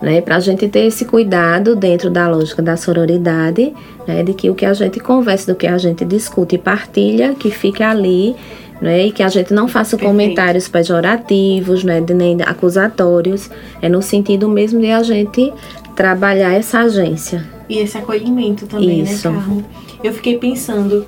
Né, 0.00 0.20
para 0.20 0.36
a 0.36 0.38
gente 0.38 0.68
ter 0.68 0.84
esse 0.86 1.04
cuidado 1.04 1.74
dentro 1.74 2.08
da 2.08 2.28
lógica 2.28 2.62
da 2.62 2.76
sororidade, 2.76 3.74
né, 4.06 4.22
de 4.22 4.32
que 4.32 4.48
o 4.48 4.54
que 4.54 4.64
a 4.64 4.72
gente 4.72 5.00
conversa, 5.00 5.52
do 5.52 5.58
que 5.58 5.66
a 5.66 5.76
gente 5.76 6.04
discute 6.04 6.54
e 6.54 6.58
partilha, 6.58 7.34
que 7.34 7.50
fique 7.50 7.82
ali 7.82 8.36
né? 8.80 9.06
E 9.06 9.12
que 9.12 9.22
a 9.22 9.28
gente 9.28 9.52
não 9.52 9.68
faça 9.68 9.96
Perfeito. 9.96 10.10
comentários 10.10 10.68
pejorativos, 10.68 11.84
né? 11.84 12.00
De, 12.00 12.14
nem 12.14 12.40
acusatórios. 12.42 13.50
É 13.80 13.88
no 13.88 14.02
sentido 14.02 14.48
mesmo 14.48 14.80
de 14.80 14.90
a 14.90 15.02
gente 15.02 15.52
trabalhar 15.94 16.52
essa 16.52 16.80
agência. 16.80 17.44
E 17.68 17.78
esse 17.78 17.98
acolhimento 17.98 18.66
também, 18.66 19.02
né, 19.02 19.10
Isso. 19.10 19.30
né, 19.30 19.36
Carmo? 19.36 19.64
Eu 20.02 20.12
fiquei 20.12 20.38
pensando, 20.38 21.04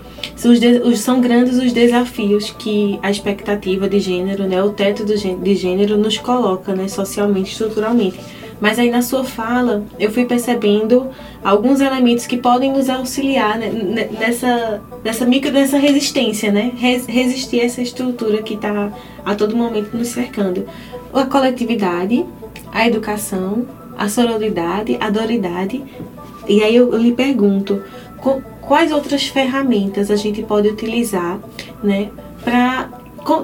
os 0.84 0.98
são 0.98 1.20
grandes 1.20 1.58
os 1.58 1.72
desafios 1.72 2.50
que 2.58 2.98
a 3.02 3.10
expectativa 3.10 3.88
de 3.88 4.00
gênero, 4.00 4.48
né, 4.48 4.60
o 4.62 4.70
teto 4.70 5.04
de 5.04 5.54
gênero 5.54 5.96
nos 5.96 6.18
coloca, 6.18 6.74
né, 6.74 6.88
socialmente, 6.88 7.52
estruturalmente 7.52 8.18
mas 8.60 8.78
aí 8.78 8.90
na 8.90 9.00
sua 9.00 9.24
fala 9.24 9.82
eu 9.98 10.10
fui 10.10 10.26
percebendo 10.26 11.08
alguns 11.42 11.80
elementos 11.80 12.26
que 12.26 12.36
podem 12.36 12.70
nos 12.72 12.90
auxiliar 12.90 13.58
né, 13.58 14.08
nessa, 14.18 14.82
nessa 15.04 15.24
micro, 15.24 15.50
nessa 15.50 15.78
resistência, 15.78 16.52
né? 16.52 16.72
resistir 16.76 17.60
a 17.60 17.64
essa 17.64 17.82
estrutura 17.82 18.42
que 18.42 18.54
está 18.54 18.92
a 19.24 19.34
todo 19.34 19.56
momento 19.56 19.96
nos 19.96 20.08
cercando. 20.08 20.66
A 21.12 21.24
coletividade, 21.24 22.24
a 22.72 22.86
educação, 22.86 23.66
a 23.96 24.08
sororidade, 24.08 24.96
a 25.00 25.10
doridade. 25.10 25.82
E 26.48 26.62
aí 26.62 26.74
eu, 26.74 26.92
eu 26.92 26.98
lhe 26.98 27.12
pergunto, 27.12 27.82
quais 28.60 28.92
outras 28.92 29.26
ferramentas 29.26 30.10
a 30.10 30.16
gente 30.16 30.42
pode 30.42 30.68
utilizar, 30.68 31.38
né, 31.82 32.10
para 32.44 32.88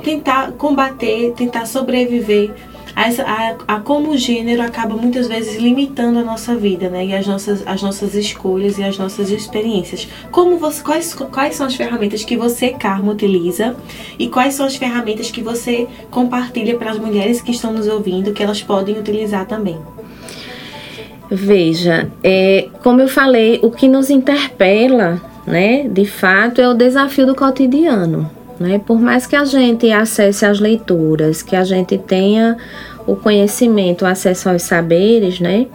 tentar 0.02 0.52
combater, 0.52 1.32
tentar 1.36 1.66
sobreviver 1.66 2.54
a, 2.96 3.02
a, 3.22 3.76
a, 3.76 3.80
como 3.80 4.12
o 4.12 4.16
gênero 4.16 4.62
acaba 4.62 4.96
muitas 4.96 5.28
vezes 5.28 5.60
limitando 5.60 6.18
a 6.18 6.24
nossa 6.24 6.56
vida, 6.56 6.88
né? 6.88 7.04
E 7.04 7.14
as 7.14 7.26
nossas, 7.26 7.62
as 7.66 7.82
nossas 7.82 8.14
escolhas 8.14 8.78
e 8.78 8.82
as 8.82 8.96
nossas 8.96 9.30
experiências. 9.30 10.08
Como 10.30 10.56
você, 10.56 10.82
quais, 10.82 11.12
quais 11.14 11.56
são 11.56 11.66
as 11.66 11.74
ferramentas 11.74 12.24
que 12.24 12.38
você, 12.38 12.70
Carmo, 12.70 13.10
utiliza 13.12 13.76
e 14.18 14.28
quais 14.28 14.54
são 14.54 14.64
as 14.64 14.76
ferramentas 14.76 15.30
que 15.30 15.42
você 15.42 15.86
compartilha 16.10 16.78
para 16.78 16.90
as 16.90 16.98
mulheres 16.98 17.42
que 17.42 17.50
estão 17.50 17.70
nos 17.70 17.86
ouvindo, 17.86 18.32
que 18.32 18.42
elas 18.42 18.62
podem 18.62 18.98
utilizar 18.98 19.46
também? 19.46 19.78
Veja, 21.30 22.10
é, 22.24 22.68
como 22.82 23.02
eu 23.02 23.08
falei, 23.08 23.60
o 23.62 23.70
que 23.70 23.88
nos 23.88 24.08
interpela, 24.08 25.20
né, 25.46 25.86
de 25.86 26.06
fato, 26.06 26.62
é 26.62 26.68
o 26.68 26.72
desafio 26.72 27.26
do 27.26 27.34
cotidiano. 27.34 28.35
Né? 28.58 28.80
Por 28.84 29.00
mais 29.00 29.26
que 29.26 29.36
a 29.36 29.44
gente 29.44 29.90
acesse 29.90 30.46
as 30.46 30.60
leituras, 30.60 31.42
que 31.42 31.54
a 31.54 31.64
gente 31.64 31.98
tenha 31.98 32.56
o 33.06 33.14
conhecimento, 33.14 34.04
o 34.04 34.06
acesso 34.06 34.48
aos 34.48 34.62
saberes, 34.62 35.40
né? 35.40 35.66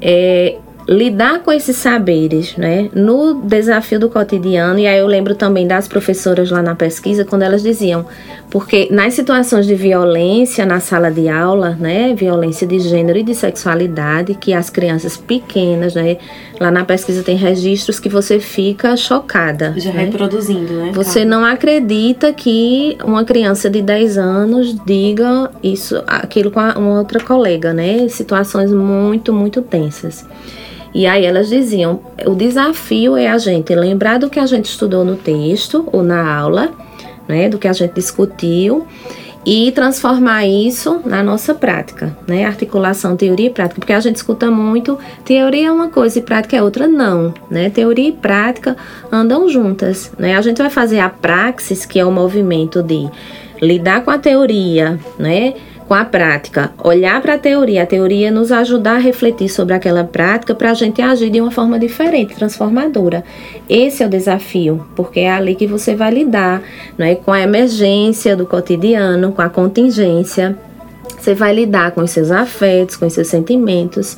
É, 0.00 0.56
lidar 0.88 1.40
com 1.40 1.52
esses 1.52 1.76
saberes, 1.76 2.56
né, 2.56 2.88
no 2.94 3.42
desafio 3.42 4.00
do 4.00 4.08
cotidiano, 4.08 4.78
e 4.78 4.86
aí 4.86 4.98
eu 4.98 5.06
lembro 5.06 5.34
também 5.34 5.66
das 5.66 5.86
professoras 5.86 6.50
lá 6.50 6.62
na 6.62 6.74
pesquisa, 6.74 7.24
quando 7.24 7.42
elas 7.42 7.62
diziam, 7.62 8.04
porque 8.50 8.88
nas 8.90 9.14
situações 9.14 9.66
de 9.66 9.74
violência 9.74 10.66
na 10.66 10.80
sala 10.80 11.10
de 11.10 11.28
aula, 11.28 11.76
né, 11.78 12.14
violência 12.14 12.66
de 12.66 12.78
gênero 12.80 13.18
e 13.18 13.22
de 13.22 13.34
sexualidade, 13.34 14.34
que 14.34 14.52
as 14.52 14.68
crianças 14.68 15.16
pequenas, 15.16 15.94
né, 15.94 16.18
lá 16.60 16.70
na 16.70 16.84
pesquisa 16.84 17.22
tem 17.22 17.36
registros 17.36 17.98
que 17.98 18.08
você 18.08 18.38
fica 18.38 18.96
chocada. 18.96 19.74
Já 19.76 19.92
né? 19.92 20.04
reproduzindo, 20.04 20.72
né? 20.74 20.90
Você 20.92 21.24
não 21.24 21.44
acredita 21.44 22.32
que 22.32 22.98
uma 23.04 23.24
criança 23.24 23.70
de 23.70 23.80
10 23.80 24.18
anos 24.18 24.76
diga 24.84 25.50
isso, 25.62 26.02
aquilo 26.06 26.50
com 26.50 26.60
uma 26.60 26.98
outra 26.98 27.20
colega, 27.20 27.72
né, 27.72 28.06
situações 28.08 28.72
muito, 28.72 29.32
muito 29.32 29.62
tensas. 29.62 30.26
E 30.94 31.06
aí 31.06 31.24
elas 31.24 31.48
diziam: 31.48 32.00
o 32.26 32.34
desafio 32.34 33.16
é 33.16 33.28
a 33.28 33.38
gente 33.38 33.74
lembrar 33.74 34.18
do 34.18 34.28
que 34.28 34.38
a 34.38 34.46
gente 34.46 34.66
estudou 34.66 35.04
no 35.04 35.16
texto 35.16 35.88
ou 35.92 36.02
na 36.02 36.34
aula, 36.34 36.72
né, 37.28 37.48
do 37.48 37.58
que 37.58 37.68
a 37.68 37.72
gente 37.72 37.94
discutiu, 37.94 38.86
e 39.44 39.72
transformar 39.72 40.46
isso 40.46 41.00
na 41.04 41.22
nossa 41.22 41.54
prática, 41.54 42.16
né? 42.26 42.44
Articulação, 42.44 43.16
teoria 43.16 43.46
e 43.46 43.50
prática, 43.50 43.80
porque 43.80 43.92
a 43.92 44.00
gente 44.00 44.16
escuta 44.16 44.50
muito, 44.50 44.98
teoria 45.24 45.68
é 45.68 45.72
uma 45.72 45.88
coisa 45.88 46.18
e 46.18 46.22
prática 46.22 46.56
é 46.56 46.62
outra, 46.62 46.86
não, 46.86 47.34
né? 47.50 47.68
Teoria 47.68 48.08
e 48.08 48.12
prática 48.12 48.76
andam 49.10 49.48
juntas, 49.48 50.12
né? 50.16 50.36
A 50.36 50.40
gente 50.40 50.58
vai 50.58 50.70
fazer 50.70 51.00
a 51.00 51.08
praxis, 51.08 51.84
que 51.84 51.98
é 51.98 52.04
o 52.04 52.12
movimento 52.12 52.82
de 52.82 53.08
lidar 53.60 54.04
com 54.04 54.10
a 54.10 54.18
teoria, 54.18 54.98
né? 55.18 55.54
Com 55.86 55.94
a 55.94 56.04
prática, 56.04 56.72
olhar 56.82 57.20
para 57.20 57.34
a 57.34 57.38
teoria, 57.38 57.82
a 57.82 57.86
teoria 57.86 58.30
nos 58.30 58.50
ajudar 58.52 58.96
a 58.96 58.98
refletir 58.98 59.48
sobre 59.48 59.74
aquela 59.74 60.04
prática 60.04 60.54
para 60.54 60.70
a 60.70 60.74
gente 60.74 61.02
agir 61.02 61.30
de 61.30 61.40
uma 61.40 61.50
forma 61.50 61.78
diferente, 61.78 62.34
transformadora. 62.34 63.24
Esse 63.68 64.02
é 64.02 64.06
o 64.06 64.10
desafio, 64.10 64.86
porque 64.94 65.20
é 65.20 65.30
ali 65.30 65.54
que 65.54 65.66
você 65.66 65.94
vai 65.94 66.10
lidar 66.12 66.62
é, 66.98 67.14
com 67.14 67.32
a 67.32 67.40
emergência 67.40 68.36
do 68.36 68.46
cotidiano, 68.46 69.32
com 69.32 69.42
a 69.42 69.48
contingência. 69.48 70.56
Você 71.18 71.34
vai 71.34 71.54
lidar 71.54 71.92
com 71.92 72.00
os 72.00 72.10
seus 72.10 72.30
afetos, 72.30 72.96
com 72.96 73.06
os 73.06 73.12
seus 73.12 73.28
sentimentos. 73.28 74.16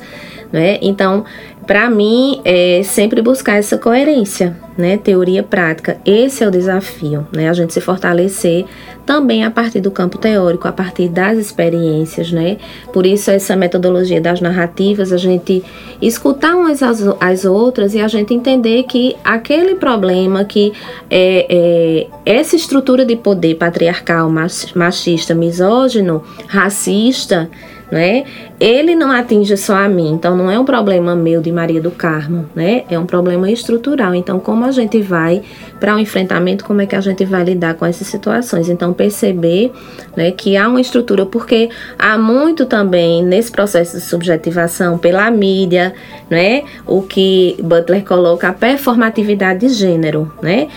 Né? 0.51 0.79
Então, 0.81 1.25
para 1.65 1.89
mim, 1.89 2.41
é 2.45 2.81
sempre 2.83 3.21
buscar 3.21 3.57
essa 3.57 3.77
coerência, 3.77 4.55
né? 4.77 4.97
Teoria 4.97 5.41
prática. 5.41 5.97
Esse 6.05 6.43
é 6.43 6.47
o 6.47 6.51
desafio, 6.51 7.25
né? 7.31 7.49
A 7.49 7.53
gente 7.53 7.73
se 7.73 7.81
fortalecer 7.81 8.65
também 9.05 9.43
a 9.43 9.51
partir 9.51 9.81
do 9.81 9.91
campo 9.91 10.17
teórico, 10.17 10.67
a 10.67 10.71
partir 10.71 11.07
das 11.09 11.37
experiências, 11.37 12.31
né? 12.31 12.57
Por 12.91 13.05
isso 13.05 13.31
essa 13.31 13.55
metodologia 13.55 14.19
das 14.21 14.41
narrativas, 14.41 15.11
a 15.11 15.17
gente 15.17 15.63
escutar 16.01 16.55
umas 16.55 16.83
as, 16.83 17.03
as 17.19 17.45
outras 17.45 17.93
e 17.93 17.99
a 17.99 18.07
gente 18.07 18.33
entender 18.33 18.83
que 18.83 19.15
aquele 19.23 19.75
problema 19.75 20.43
que 20.43 20.73
é, 21.09 22.07
é 22.25 22.37
essa 22.37 22.55
estrutura 22.55 23.05
de 23.05 23.15
poder 23.15 23.55
patriarcal, 23.55 24.31
machista, 24.75 25.33
misógino, 25.33 26.23
racista, 26.47 27.49
né? 27.95 28.25
Ele 28.59 28.93
não 28.93 29.09
atinge 29.09 29.55
só 29.55 29.77
a 29.77 29.87
mim, 29.87 30.11
então 30.11 30.35
não 30.35 30.51
é 30.51 30.59
um 30.59 30.65
problema 30.65 31.15
meu 31.15 31.41
de 31.41 31.49
Maria 31.49 31.79
do 31.81 31.89
Carmo, 31.89 32.45
né? 32.53 32.83
É 32.89 32.99
um 32.99 33.05
problema 33.05 33.49
estrutural. 33.49 34.13
Então, 34.13 34.37
como 34.37 34.65
a 34.65 34.71
gente 34.71 35.01
vai 35.01 35.41
para 35.85 35.93
o 35.93 35.97
um 35.97 35.99
enfrentamento, 35.99 36.65
como 36.65 36.81
é 36.81 36.87
que 36.87 36.95
a 36.95 36.99
gente 36.99 37.23
vai 37.25 37.43
lidar 37.43 37.75
com 37.75 37.85
essas 37.85 38.07
situações? 38.07 38.69
Então, 38.69 38.91
perceber, 38.91 39.71
né, 40.17 40.31
que 40.31 40.57
há 40.57 40.67
uma 40.67 40.81
estrutura, 40.81 41.27
porque 41.27 41.69
há 41.99 42.17
muito 42.17 42.65
também 42.65 43.23
nesse 43.23 43.51
processo 43.51 43.95
de 43.95 44.01
subjetivação 44.01 44.97
pela 44.97 45.29
mídia, 45.29 45.93
né? 46.27 46.63
O 46.87 47.03
que 47.03 47.55
Butler 47.61 48.03
coloca 48.03 48.49
a 48.49 48.53
performatividade 48.53 49.59
de 49.59 49.69
gênero, 49.69 50.33
né? 50.41 50.69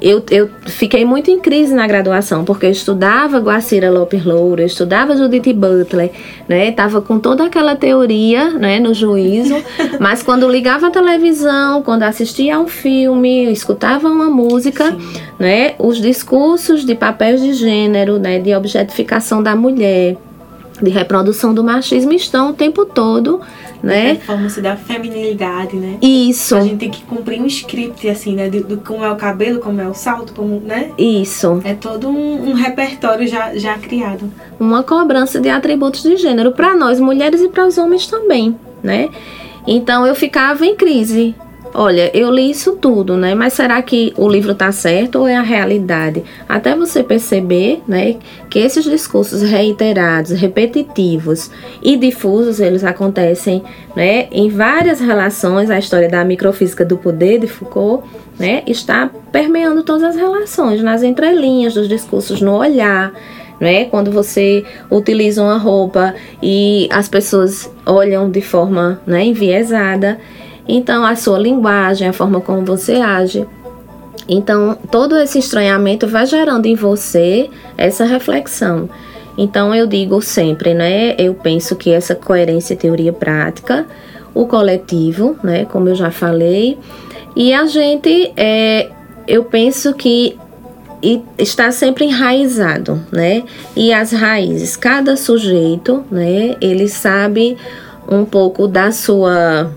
Eu, 0.00 0.20
eu 0.32 0.50
fiquei 0.66 1.04
muito 1.04 1.30
em 1.30 1.38
crise 1.38 1.72
na 1.72 1.86
graduação, 1.86 2.44
porque 2.44 2.66
eu 2.66 2.70
estudava 2.70 3.38
Guacira 3.38 3.88
Lopes 3.88 4.24
Loura, 4.24 4.62
eu 4.62 4.66
estudava 4.66 5.16
Judith 5.16 5.52
Butler, 5.52 6.10
né? 6.48 6.72
Tava 6.72 7.00
com 7.00 7.20
toda 7.20 7.44
aquela 7.44 7.76
teoria, 7.76 8.50
né, 8.50 8.80
no 8.80 8.92
juízo, 8.92 9.54
mas 10.00 10.20
quando 10.20 10.48
ligava 10.48 10.88
a 10.88 10.90
televisão, 10.90 11.82
quando 11.82 12.02
assistia 12.02 12.56
a 12.56 12.58
um 12.58 12.66
filme, 12.66 13.52
escutava 13.52 14.08
uma 14.08 14.28
música, 14.28 14.51
Sim. 14.90 15.20
né, 15.38 15.74
os 15.78 16.00
discursos 16.00 16.84
de 16.84 16.94
papéis 16.94 17.40
de 17.40 17.52
gênero, 17.54 18.18
né, 18.18 18.38
de 18.38 18.54
objetificação 18.54 19.42
da 19.42 19.54
mulher, 19.56 20.16
de 20.80 20.90
reprodução 20.90 21.54
do 21.54 21.62
machismo 21.62 22.12
estão 22.12 22.50
o 22.50 22.52
tempo 22.52 22.84
todo, 22.84 23.40
né? 23.82 24.14
Performance 24.14 24.60
da 24.60 24.76
feminilidade, 24.76 25.76
né? 25.76 25.98
Isso. 26.00 26.56
A 26.56 26.60
gente 26.60 26.76
tem 26.76 26.90
que 26.90 27.02
cumprir 27.02 27.40
um 27.40 27.46
script, 27.46 28.08
assim, 28.08 28.34
né? 28.34 28.48
Do, 28.48 28.64
do 28.64 28.76
como 28.78 29.04
é 29.04 29.10
o 29.10 29.16
cabelo, 29.16 29.60
como 29.60 29.80
é 29.80 29.88
o 29.88 29.94
salto, 29.94 30.32
como, 30.34 30.60
né? 30.60 30.90
Isso. 30.96 31.60
É 31.64 31.74
todo 31.74 32.08
um, 32.08 32.50
um 32.50 32.52
repertório 32.52 33.26
já, 33.26 33.54
já 33.54 33.76
criado. 33.78 34.30
Uma 34.58 34.82
cobrança 34.82 35.40
de 35.40 35.48
atributos 35.48 36.02
de 36.02 36.16
gênero 36.16 36.52
para 36.52 36.76
nós 36.76 37.00
mulheres 37.00 37.40
e 37.40 37.48
para 37.48 37.66
os 37.66 37.76
homens 37.78 38.06
também, 38.06 38.56
né? 38.82 39.08
Então 39.66 40.06
eu 40.06 40.14
ficava 40.14 40.64
em 40.66 40.74
crise, 40.74 41.34
olha, 41.74 42.10
eu 42.16 42.30
li 42.30 42.50
isso 42.50 42.76
tudo, 42.76 43.16
né? 43.16 43.34
Mas 43.34 43.54
será 43.54 43.80
que 43.82 44.12
o 44.16 44.28
livro 44.28 44.52
está 44.52 44.70
certo 44.72 45.20
ou 45.20 45.28
é 45.28 45.36
a 45.36 45.42
realidade? 45.42 46.22
Até 46.48 46.74
você 46.76 47.02
perceber, 47.02 47.82
né, 47.86 48.16
que 48.50 48.58
esses 48.58 48.84
discursos 48.84 49.42
reiterados, 49.42 50.32
repetitivos 50.32 51.50
e 51.82 51.96
difusos, 51.96 52.60
eles 52.60 52.84
acontecem, 52.84 53.62
né, 53.96 54.28
em 54.30 54.48
várias 54.48 55.00
relações. 55.00 55.70
A 55.70 55.78
história 55.78 56.08
da 56.08 56.24
microfísica 56.24 56.84
do 56.84 56.96
poder 56.96 57.38
de 57.38 57.46
Foucault, 57.46 58.04
né, 58.38 58.62
está 58.66 59.10
permeando 59.30 59.82
todas 59.82 60.02
as 60.02 60.16
relações, 60.16 60.82
nas 60.82 61.02
entrelinhas 61.02 61.74
dos 61.74 61.88
discursos, 61.88 62.40
no 62.40 62.56
olhar, 62.56 63.12
né? 63.60 63.84
Quando 63.84 64.10
você 64.10 64.64
utiliza 64.90 65.40
uma 65.40 65.56
roupa 65.56 66.14
e 66.42 66.88
as 66.90 67.08
pessoas 67.08 67.70
olham 67.86 68.28
de 68.28 68.40
forma 68.40 69.00
né, 69.06 69.24
enviesada. 69.24 70.18
Então, 70.68 71.04
a 71.04 71.16
sua 71.16 71.38
linguagem, 71.38 72.08
a 72.08 72.12
forma 72.12 72.40
como 72.40 72.64
você 72.64 72.94
age. 72.94 73.46
Então, 74.28 74.78
todo 74.90 75.16
esse 75.16 75.38
estranhamento 75.38 76.06
vai 76.06 76.26
gerando 76.26 76.66
em 76.66 76.74
você 76.74 77.50
essa 77.76 78.04
reflexão. 78.04 78.88
Então, 79.36 79.74
eu 79.74 79.86
digo 79.86 80.20
sempre, 80.20 80.74
né? 80.74 81.14
Eu 81.18 81.34
penso 81.34 81.74
que 81.74 81.90
essa 81.90 82.14
coerência 82.14 82.76
teoria 82.76 83.12
prática, 83.12 83.86
o 84.34 84.46
coletivo, 84.46 85.36
né? 85.42 85.64
Como 85.64 85.88
eu 85.88 85.94
já 85.94 86.10
falei, 86.10 86.78
e 87.34 87.52
a 87.52 87.66
gente, 87.66 88.32
é, 88.36 88.90
eu 89.26 89.44
penso 89.44 89.94
que 89.94 90.38
está 91.36 91.72
sempre 91.72 92.04
enraizado, 92.04 93.00
né? 93.10 93.42
E 93.74 93.92
as 93.92 94.12
raízes, 94.12 94.76
cada 94.76 95.16
sujeito, 95.16 96.04
né? 96.10 96.56
Ele 96.60 96.88
sabe 96.88 97.56
um 98.08 98.24
pouco 98.24 98.68
da 98.68 98.92
sua 98.92 99.72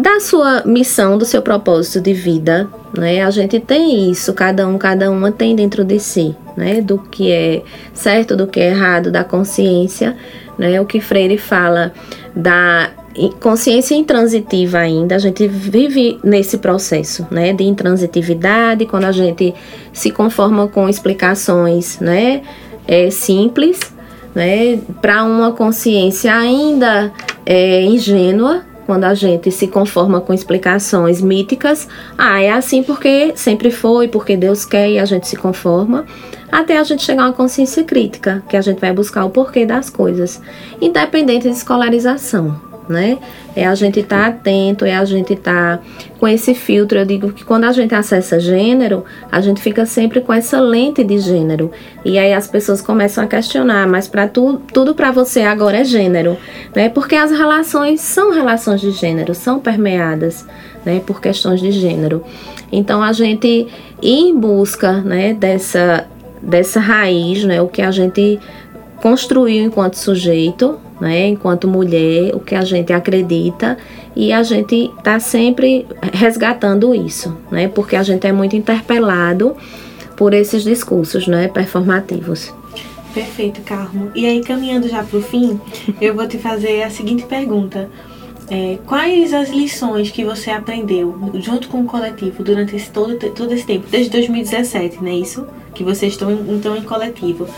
da 0.00 0.18
sua 0.18 0.62
missão, 0.64 1.18
do 1.18 1.26
seu 1.26 1.42
propósito 1.42 2.00
de 2.00 2.14
vida, 2.14 2.66
né? 2.96 3.22
A 3.22 3.30
gente 3.30 3.60
tem 3.60 4.10
isso, 4.10 4.32
cada 4.32 4.66
um, 4.66 4.78
cada 4.78 5.10
uma 5.10 5.30
tem 5.30 5.54
dentro 5.54 5.84
de 5.84 6.00
si, 6.00 6.34
né? 6.56 6.80
Do 6.80 6.98
que 6.98 7.30
é 7.30 7.62
certo, 7.92 8.34
do 8.34 8.46
que 8.46 8.58
é 8.60 8.70
errado, 8.70 9.10
da 9.10 9.22
consciência, 9.22 10.16
né? 10.58 10.80
O 10.80 10.86
que 10.86 11.00
Freire 11.00 11.36
fala 11.36 11.92
da 12.34 12.90
consciência 13.40 13.94
intransitiva 13.94 14.78
ainda, 14.78 15.16
a 15.16 15.18
gente 15.18 15.46
vive 15.46 16.18
nesse 16.24 16.56
processo, 16.56 17.26
né? 17.30 17.52
De 17.52 17.64
intransitividade, 17.64 18.86
quando 18.86 19.04
a 19.04 19.12
gente 19.12 19.54
se 19.92 20.10
conforma 20.10 20.66
com 20.66 20.88
explicações, 20.88 22.00
né? 22.00 22.40
É, 22.88 23.10
simples, 23.10 23.78
né? 24.34 24.78
Para 25.02 25.24
uma 25.24 25.52
consciência 25.52 26.34
ainda 26.34 27.12
é, 27.44 27.82
ingênua, 27.82 28.69
quando 28.90 29.04
a 29.04 29.14
gente 29.14 29.52
se 29.52 29.68
conforma 29.68 30.20
com 30.20 30.34
explicações 30.34 31.22
míticas, 31.22 31.86
ah, 32.18 32.42
é 32.42 32.50
assim 32.50 32.82
porque 32.82 33.32
sempre 33.36 33.70
foi, 33.70 34.08
porque 34.08 34.36
Deus 34.36 34.64
quer 34.64 34.90
e 34.90 34.98
a 34.98 35.04
gente 35.04 35.28
se 35.28 35.36
conforma, 35.36 36.04
até 36.50 36.76
a 36.76 36.82
gente 36.82 37.04
chegar 37.04 37.22
a 37.22 37.26
uma 37.26 37.32
consciência 37.32 37.84
crítica, 37.84 38.42
que 38.48 38.56
a 38.56 38.60
gente 38.60 38.80
vai 38.80 38.92
buscar 38.92 39.24
o 39.24 39.30
porquê 39.30 39.64
das 39.64 39.88
coisas, 39.90 40.42
independente 40.80 41.48
de 41.48 41.54
escolarização 41.54 42.69
né? 42.90 43.18
É 43.56 43.66
a 43.66 43.74
gente 43.74 44.00
estar 44.00 44.22
tá 44.22 44.26
atento, 44.26 44.84
é 44.84 44.94
a 44.94 45.04
gente 45.04 45.32
estar 45.32 45.78
tá 45.78 45.84
com 46.18 46.28
esse 46.28 46.54
filtro. 46.54 46.98
Eu 46.98 47.06
digo 47.06 47.32
que 47.32 47.44
quando 47.44 47.64
a 47.64 47.72
gente 47.72 47.94
acessa 47.94 48.38
gênero, 48.38 49.04
a 49.30 49.40
gente 49.40 49.60
fica 49.60 49.86
sempre 49.86 50.20
com 50.20 50.32
essa 50.32 50.60
lente 50.60 51.02
de 51.02 51.18
gênero. 51.18 51.70
E 52.04 52.18
aí 52.18 52.32
as 52.34 52.46
pessoas 52.46 52.82
começam 52.82 53.24
a 53.24 53.26
questionar, 53.26 53.86
mas 53.86 54.06
para 54.06 54.28
tu, 54.28 54.60
tudo 54.72 54.94
para 54.94 55.10
você 55.10 55.42
agora 55.42 55.78
é 55.78 55.84
gênero, 55.84 56.36
né? 56.74 56.88
Porque 56.88 57.14
as 57.14 57.30
relações 57.30 58.00
são 58.00 58.32
relações 58.32 58.80
de 58.80 58.90
gênero, 58.90 59.34
são 59.34 59.60
permeadas, 59.60 60.46
né, 60.84 61.00
por 61.06 61.20
questões 61.20 61.60
de 61.60 61.70
gênero. 61.70 62.24
Então 62.72 63.02
a 63.02 63.12
gente 63.12 63.46
ir 63.46 63.68
em 64.02 64.38
busca, 64.38 65.00
né, 65.00 65.34
dessa 65.34 66.06
dessa 66.42 66.80
raiz, 66.80 67.44
né, 67.44 67.60
o 67.60 67.68
que 67.68 67.82
a 67.82 67.90
gente 67.90 68.40
construiu 69.00 69.64
enquanto 69.64 69.94
sujeito, 69.94 70.78
né, 71.00 71.28
enquanto 71.28 71.66
mulher, 71.66 72.34
o 72.34 72.40
que 72.40 72.54
a 72.54 72.62
gente 72.62 72.92
acredita 72.92 73.78
e 74.14 74.32
a 74.32 74.42
gente 74.42 74.90
está 74.98 75.18
sempre 75.18 75.86
resgatando 76.12 76.94
isso, 76.94 77.36
né, 77.50 77.68
porque 77.68 77.96
a 77.96 78.02
gente 78.02 78.26
é 78.26 78.32
muito 78.32 78.54
interpelado 78.54 79.56
por 80.16 80.34
esses 80.34 80.62
discursos, 80.62 81.26
né, 81.26 81.48
performativos. 81.48 82.52
Perfeito, 83.14 83.60
Carmo. 83.62 84.10
E 84.14 84.24
aí, 84.24 84.40
caminhando 84.40 84.88
já 84.88 85.02
para 85.02 85.18
o 85.18 85.22
fim, 85.22 85.58
eu 86.00 86.14
vou 86.14 86.28
te 86.28 86.38
fazer 86.38 86.82
a 86.82 86.90
seguinte 86.90 87.24
pergunta. 87.24 87.88
É, 88.48 88.78
quais 88.84 89.32
as 89.32 89.48
lições 89.48 90.10
que 90.10 90.24
você 90.24 90.50
aprendeu 90.50 91.32
junto 91.34 91.68
com 91.68 91.82
o 91.82 91.84
coletivo 91.84 92.42
durante 92.42 92.74
esse, 92.74 92.90
todo, 92.90 93.16
todo 93.16 93.52
esse 93.52 93.64
tempo, 93.64 93.86
desde 93.88 94.10
2017, 94.10 94.98
não 95.00 95.08
é 95.08 95.14
isso? 95.14 95.46
Que 95.72 95.84
vocês 95.84 96.12
estão 96.12 96.32
então 96.32 96.76
em 96.76 96.82
coletivo. 96.82 97.48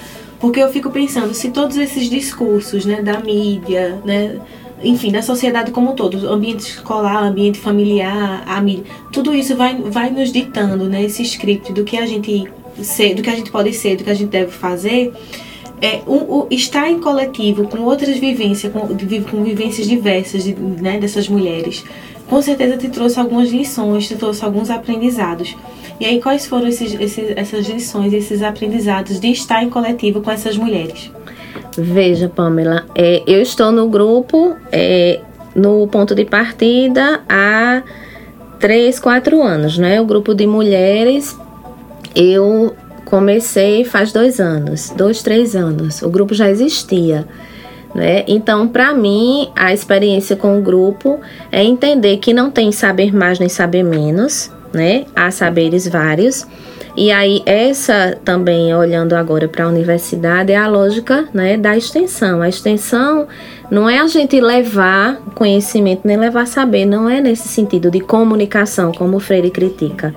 Porque 0.42 0.60
eu 0.60 0.68
fico 0.72 0.90
pensando, 0.90 1.32
se 1.34 1.52
todos 1.52 1.76
esses 1.76 2.10
discursos, 2.10 2.84
né, 2.84 3.00
da 3.00 3.20
mídia, 3.20 4.02
né, 4.04 4.40
enfim, 4.82 5.12
da 5.12 5.22
sociedade 5.22 5.70
como 5.70 5.92
um 5.92 5.94
todo, 5.94 6.28
ambiente 6.28 6.62
escolar, 6.62 7.22
ambiente 7.22 7.60
familiar, 7.60 8.42
a 8.44 8.60
mídia, 8.60 8.82
tudo 9.12 9.32
isso 9.32 9.54
vai, 9.54 9.76
vai 9.76 10.10
nos 10.10 10.32
ditando, 10.32 10.86
né, 10.86 11.04
esse 11.04 11.22
script 11.22 11.72
do 11.72 11.84
que 11.84 11.96
a 11.96 12.04
gente 12.06 12.48
ser, 12.82 13.14
do 13.14 13.22
que 13.22 13.30
a 13.30 13.36
gente 13.36 13.52
pode 13.52 13.72
ser, 13.72 13.96
do 13.96 14.02
que 14.02 14.10
a 14.10 14.14
gente 14.14 14.30
deve 14.30 14.50
fazer. 14.50 15.12
é, 15.80 16.00
um, 16.08 16.38
um, 16.38 16.46
estar 16.50 16.90
em 16.90 16.98
coletivo 16.98 17.68
com 17.68 17.78
outras 17.82 18.16
vivências, 18.18 18.72
com, 18.72 18.80
com 18.80 19.44
vivências 19.44 19.86
diversas 19.86 20.42
de, 20.42 20.54
né, 20.54 20.98
dessas 20.98 21.28
mulheres, 21.28 21.84
com 22.28 22.42
certeza 22.42 22.76
te 22.76 22.88
trouxe 22.88 23.20
algumas 23.20 23.52
lições, 23.52 24.08
te 24.08 24.16
trouxe 24.16 24.44
alguns 24.44 24.70
aprendizados. 24.70 25.54
E 26.02 26.04
aí, 26.04 26.20
quais 26.20 26.46
foram 26.48 26.66
esses, 26.66 26.94
esses, 26.94 27.32
essas 27.36 27.68
lições, 27.68 28.12
esses 28.12 28.42
aprendizados 28.42 29.20
de 29.20 29.28
estar 29.28 29.62
em 29.62 29.70
coletivo 29.70 30.20
com 30.20 30.32
essas 30.32 30.56
mulheres? 30.56 31.12
Veja, 31.78 32.28
Pamela, 32.28 32.86
é, 32.92 33.22
eu 33.24 33.40
estou 33.40 33.70
no 33.70 33.88
grupo, 33.88 34.56
é, 34.72 35.20
no 35.54 35.86
ponto 35.86 36.12
de 36.12 36.24
partida, 36.24 37.20
há 37.28 37.84
três, 38.58 38.98
quatro 38.98 39.44
anos, 39.44 39.78
né? 39.78 40.00
O 40.00 40.04
grupo 40.04 40.34
de 40.34 40.44
mulheres, 40.44 41.38
eu 42.16 42.74
comecei 43.04 43.84
faz 43.84 44.12
dois 44.12 44.40
anos, 44.40 44.90
dois, 44.96 45.22
três 45.22 45.54
anos. 45.54 46.02
O 46.02 46.10
grupo 46.10 46.34
já 46.34 46.50
existia. 46.50 47.28
Né? 47.94 48.24
Então, 48.26 48.66
para 48.66 48.92
mim, 48.92 49.52
a 49.54 49.72
experiência 49.72 50.34
com 50.34 50.58
o 50.58 50.62
grupo 50.62 51.20
é 51.52 51.62
entender 51.62 52.16
que 52.16 52.34
não 52.34 52.50
tem 52.50 52.72
saber 52.72 53.14
mais 53.14 53.38
nem 53.38 53.48
saber 53.48 53.84
menos, 53.84 54.50
né? 54.72 55.04
Há 55.14 55.30
saberes 55.30 55.86
vários. 55.86 56.46
E 56.96 57.10
aí, 57.10 57.42
essa 57.46 58.18
também, 58.22 58.74
olhando 58.74 59.14
agora 59.14 59.48
para 59.48 59.64
a 59.64 59.68
universidade, 59.68 60.52
é 60.52 60.56
a 60.56 60.68
lógica 60.68 61.26
né, 61.32 61.56
da 61.56 61.76
extensão. 61.76 62.42
A 62.42 62.48
extensão 62.48 63.26
não 63.70 63.88
é 63.88 63.98
a 63.98 64.06
gente 64.06 64.38
levar 64.38 65.16
conhecimento, 65.34 66.02
nem 66.04 66.18
levar 66.18 66.46
saber, 66.46 66.84
não 66.84 67.08
é 67.08 67.20
nesse 67.20 67.48
sentido 67.48 67.90
de 67.90 68.00
comunicação, 68.00 68.92
como 68.92 69.16
o 69.16 69.20
Freire 69.20 69.50
critica. 69.50 70.14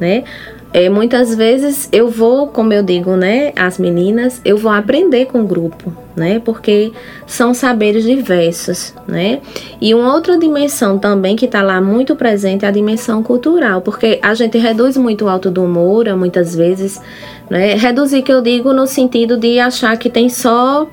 Né? 0.00 0.24
É, 0.74 0.88
muitas 0.88 1.32
vezes 1.32 1.88
eu 1.92 2.08
vou, 2.08 2.48
como 2.48 2.72
eu 2.72 2.82
digo, 2.82 3.14
né, 3.14 3.52
as 3.54 3.78
meninas, 3.78 4.40
eu 4.44 4.58
vou 4.58 4.72
aprender 4.72 5.26
com 5.26 5.42
o 5.42 5.46
grupo, 5.46 5.92
né, 6.16 6.42
porque 6.44 6.90
são 7.28 7.54
saberes 7.54 8.02
diversos, 8.02 8.92
né. 9.06 9.38
E 9.80 9.94
uma 9.94 10.12
outra 10.12 10.36
dimensão 10.36 10.98
também 10.98 11.36
que 11.36 11.44
está 11.44 11.62
lá 11.62 11.80
muito 11.80 12.16
presente 12.16 12.64
é 12.64 12.68
a 12.68 12.72
dimensão 12.72 13.22
cultural, 13.22 13.82
porque 13.82 14.18
a 14.20 14.34
gente 14.34 14.58
reduz 14.58 14.96
muito 14.96 15.26
o 15.26 15.28
alto 15.28 15.48
do 15.48 15.62
Moura, 15.62 16.16
muitas 16.16 16.56
vezes, 16.56 17.00
né, 17.48 17.74
reduzir 17.74 18.22
que 18.22 18.32
eu 18.32 18.42
digo 18.42 18.72
no 18.72 18.88
sentido 18.88 19.36
de 19.36 19.60
achar 19.60 19.96
que 19.96 20.10
tem 20.10 20.28
só 20.28 20.88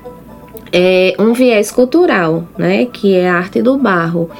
é, 0.72 1.12
um 1.18 1.32
viés 1.32 1.72
cultural, 1.72 2.44
né, 2.56 2.84
que 2.84 3.16
é 3.16 3.28
a 3.28 3.34
arte 3.34 3.60
do 3.60 3.76
barro. 3.76 4.30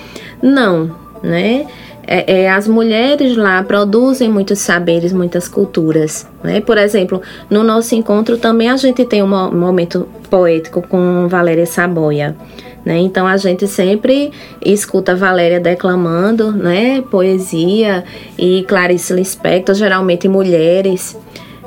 Não, 0.40 0.94
né 1.20 1.66
é, 2.07 2.43
é, 2.43 2.51
as 2.51 2.67
mulheres 2.67 3.37
lá 3.37 3.62
produzem 3.62 4.29
muitos 4.29 4.59
saberes, 4.59 5.12
muitas 5.12 5.49
culturas. 5.49 6.27
Né? 6.43 6.61
Por 6.61 6.79
exemplo, 6.79 7.23
no 7.49 7.62
nosso 7.62 7.95
encontro 7.95 8.37
também 8.38 8.69
a 8.69 8.77
gente 8.77 9.05
tem 9.05 9.23
um 9.23 9.29
momento 9.29 10.09
poético 10.29 10.83
com 10.83 11.29
Valéria 11.29 11.67
Saboia. 11.67 12.37
Né? 12.85 12.99
Então 12.99 13.27
a 13.27 13.37
gente 13.37 13.67
sempre 13.69 14.33
escuta 14.61 15.15
Valéria 15.15 15.61
declamando 15.61 16.51
né? 16.51 17.03
poesia 17.11 18.05
e 18.37 18.65
Clarice 18.67 19.12
Lispector, 19.12 19.75
geralmente 19.75 20.29
mulheres. 20.29 21.17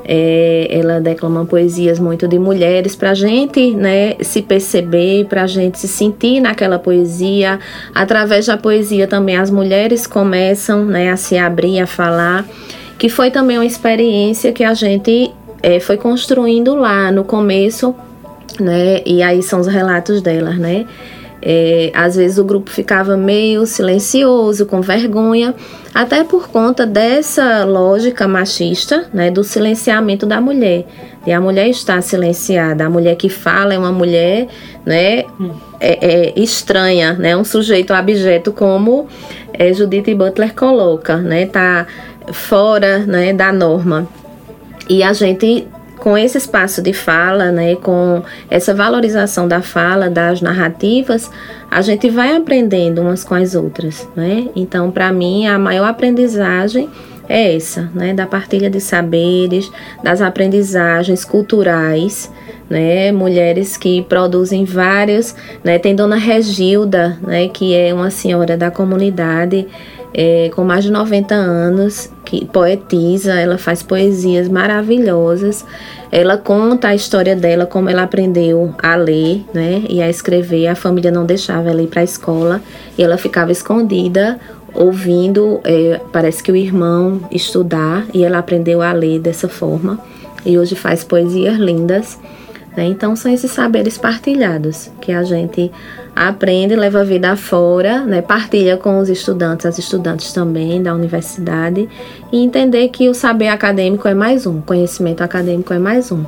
É, 0.08 0.68
ela 0.70 1.00
declama 1.00 1.44
poesias 1.44 1.98
muito 1.98 2.28
de 2.28 2.38
mulheres 2.38 2.94
para 2.94 3.10
a 3.10 3.14
gente 3.14 3.74
né, 3.74 4.14
se 4.20 4.40
perceber, 4.40 5.24
para 5.26 5.42
a 5.42 5.46
gente 5.48 5.78
se 5.80 5.88
sentir 5.88 6.40
naquela 6.40 6.78
poesia. 6.78 7.58
Através 7.92 8.46
da 8.46 8.56
poesia 8.56 9.08
também 9.08 9.36
as 9.36 9.50
mulheres 9.50 10.06
começam 10.06 10.84
né, 10.84 11.10
a 11.10 11.16
se 11.16 11.36
abrir, 11.36 11.80
a 11.80 11.86
falar, 11.86 12.46
que 12.96 13.08
foi 13.08 13.30
também 13.30 13.58
uma 13.58 13.66
experiência 13.66 14.52
que 14.52 14.62
a 14.62 14.74
gente 14.74 15.32
é, 15.62 15.80
foi 15.80 15.96
construindo 15.96 16.76
lá 16.76 17.10
no 17.10 17.24
começo, 17.24 17.94
né, 18.60 19.02
e 19.04 19.22
aí 19.22 19.42
são 19.42 19.60
os 19.60 19.66
relatos 19.66 20.22
delas, 20.22 20.56
né? 20.56 20.86
É, 21.48 21.92
às 21.94 22.16
vezes 22.16 22.38
o 22.38 22.44
grupo 22.44 22.68
ficava 22.68 23.16
meio 23.16 23.64
silencioso, 23.66 24.66
com 24.66 24.80
vergonha, 24.80 25.54
até 25.94 26.24
por 26.24 26.48
conta 26.48 26.84
dessa 26.84 27.64
lógica 27.64 28.26
machista, 28.26 29.06
né, 29.14 29.30
do 29.30 29.44
silenciamento 29.44 30.26
da 30.26 30.40
mulher. 30.40 30.84
E 31.24 31.30
a 31.30 31.40
mulher 31.40 31.68
está 31.68 32.00
silenciada, 32.00 32.84
a 32.84 32.90
mulher 32.90 33.14
que 33.14 33.28
fala 33.28 33.72
é 33.74 33.78
uma 33.78 33.92
mulher, 33.92 34.48
né, 34.84 35.20
é, 35.78 36.32
é 36.32 36.32
estranha, 36.34 37.12
né, 37.12 37.36
um 37.36 37.44
sujeito 37.44 37.94
abjeto 37.94 38.50
como 38.50 39.06
é, 39.52 39.72
Judith 39.72 40.12
Butler 40.16 40.52
coloca, 40.52 41.16
né, 41.18 41.46
tá 41.46 41.86
fora, 42.32 42.98
né, 42.98 43.32
da 43.32 43.52
norma. 43.52 44.08
E 44.88 45.00
a 45.04 45.12
gente 45.12 45.68
com 46.06 46.16
esse 46.16 46.38
espaço 46.38 46.80
de 46.80 46.92
fala, 46.92 47.50
né, 47.50 47.74
com 47.74 48.22
essa 48.48 48.72
valorização 48.72 49.48
da 49.48 49.60
fala, 49.60 50.08
das 50.08 50.40
narrativas, 50.40 51.28
a 51.68 51.82
gente 51.82 52.08
vai 52.08 52.36
aprendendo 52.36 53.02
umas 53.02 53.24
com 53.24 53.34
as 53.34 53.56
outras, 53.56 54.08
né? 54.14 54.46
Então, 54.54 54.92
para 54.92 55.12
mim, 55.12 55.48
a 55.48 55.58
maior 55.58 55.88
aprendizagem 55.88 56.88
é 57.28 57.56
essa, 57.56 57.90
né, 57.92 58.14
da 58.14 58.24
partilha 58.24 58.70
de 58.70 58.80
saberes, 58.80 59.68
das 60.00 60.22
aprendizagens 60.22 61.24
culturais, 61.24 62.30
né, 62.70 63.10
mulheres 63.10 63.76
que 63.76 64.02
produzem 64.02 64.64
várias, 64.64 65.34
né, 65.64 65.76
tem 65.76 65.96
Dona 65.96 66.14
Regilda, 66.14 67.18
né, 67.20 67.48
que 67.48 67.74
é 67.74 67.92
uma 67.92 68.10
senhora 68.10 68.56
da 68.56 68.70
comunidade 68.70 69.66
é, 70.18 70.50
com 70.54 70.64
mais 70.64 70.82
de 70.82 70.90
90 70.90 71.34
anos, 71.34 72.10
que 72.24 72.46
poetiza, 72.46 73.34
ela 73.34 73.58
faz 73.58 73.82
poesias 73.82 74.48
maravilhosas. 74.48 75.62
Ela 76.10 76.38
conta 76.38 76.88
a 76.88 76.94
história 76.94 77.36
dela, 77.36 77.66
como 77.66 77.90
ela 77.90 78.04
aprendeu 78.04 78.74
a 78.82 78.96
ler 78.96 79.44
né, 79.52 79.82
e 79.90 80.00
a 80.00 80.08
escrever. 80.08 80.68
A 80.68 80.74
família 80.74 81.10
não 81.10 81.26
deixava 81.26 81.68
ela 81.68 81.82
ir 81.82 81.88
para 81.88 82.00
a 82.00 82.04
escola 82.04 82.62
e 82.96 83.02
ela 83.02 83.18
ficava 83.18 83.52
escondida, 83.52 84.40
ouvindo, 84.72 85.60
é, 85.64 86.00
parece 86.10 86.42
que 86.42 86.50
o 86.50 86.56
irmão 86.56 87.20
estudar, 87.30 88.06
e 88.14 88.24
ela 88.24 88.38
aprendeu 88.38 88.80
a 88.80 88.92
ler 88.92 89.20
dessa 89.20 89.50
forma. 89.50 90.00
E 90.46 90.58
hoje 90.58 90.74
faz 90.74 91.04
poesias 91.04 91.58
lindas. 91.58 92.18
Né? 92.76 92.84
Então, 92.84 93.16
são 93.16 93.32
esses 93.32 93.50
saberes 93.50 93.96
partilhados 93.96 94.90
que 95.00 95.10
a 95.10 95.22
gente 95.22 95.72
aprende, 96.14 96.76
leva 96.76 97.00
a 97.00 97.04
vida 97.04 97.30
afora, 97.30 98.04
né, 98.04 98.22
partilha 98.22 98.76
com 98.76 98.98
os 98.98 99.08
estudantes, 99.08 99.66
as 99.66 99.78
estudantes 99.78 100.32
também 100.32 100.82
da 100.82 100.94
universidade, 100.94 101.88
e 102.32 102.42
entender 102.42 102.88
que 102.88 103.08
o 103.08 103.14
saber 103.14 103.48
acadêmico 103.48 104.08
é 104.08 104.14
mais 104.14 104.46
um, 104.46 104.60
conhecimento 104.60 105.22
acadêmico 105.22 105.72
é 105.74 105.78
mais 105.78 106.10
um. 106.10 106.24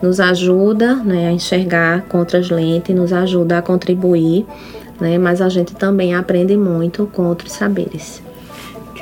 Nos 0.00 0.20
ajuda 0.20 0.96
né, 0.96 1.28
a 1.28 1.32
enxergar 1.32 2.02
com 2.02 2.18
outras 2.18 2.50
lentes, 2.50 2.94
nos 2.94 3.12
ajuda 3.12 3.58
a 3.58 3.62
contribuir, 3.62 4.46
né, 5.00 5.18
mas 5.18 5.40
a 5.40 5.48
gente 5.48 5.74
também 5.74 6.14
aprende 6.14 6.56
muito 6.56 7.08
com 7.12 7.24
outros 7.24 7.52
saberes. 7.52 8.22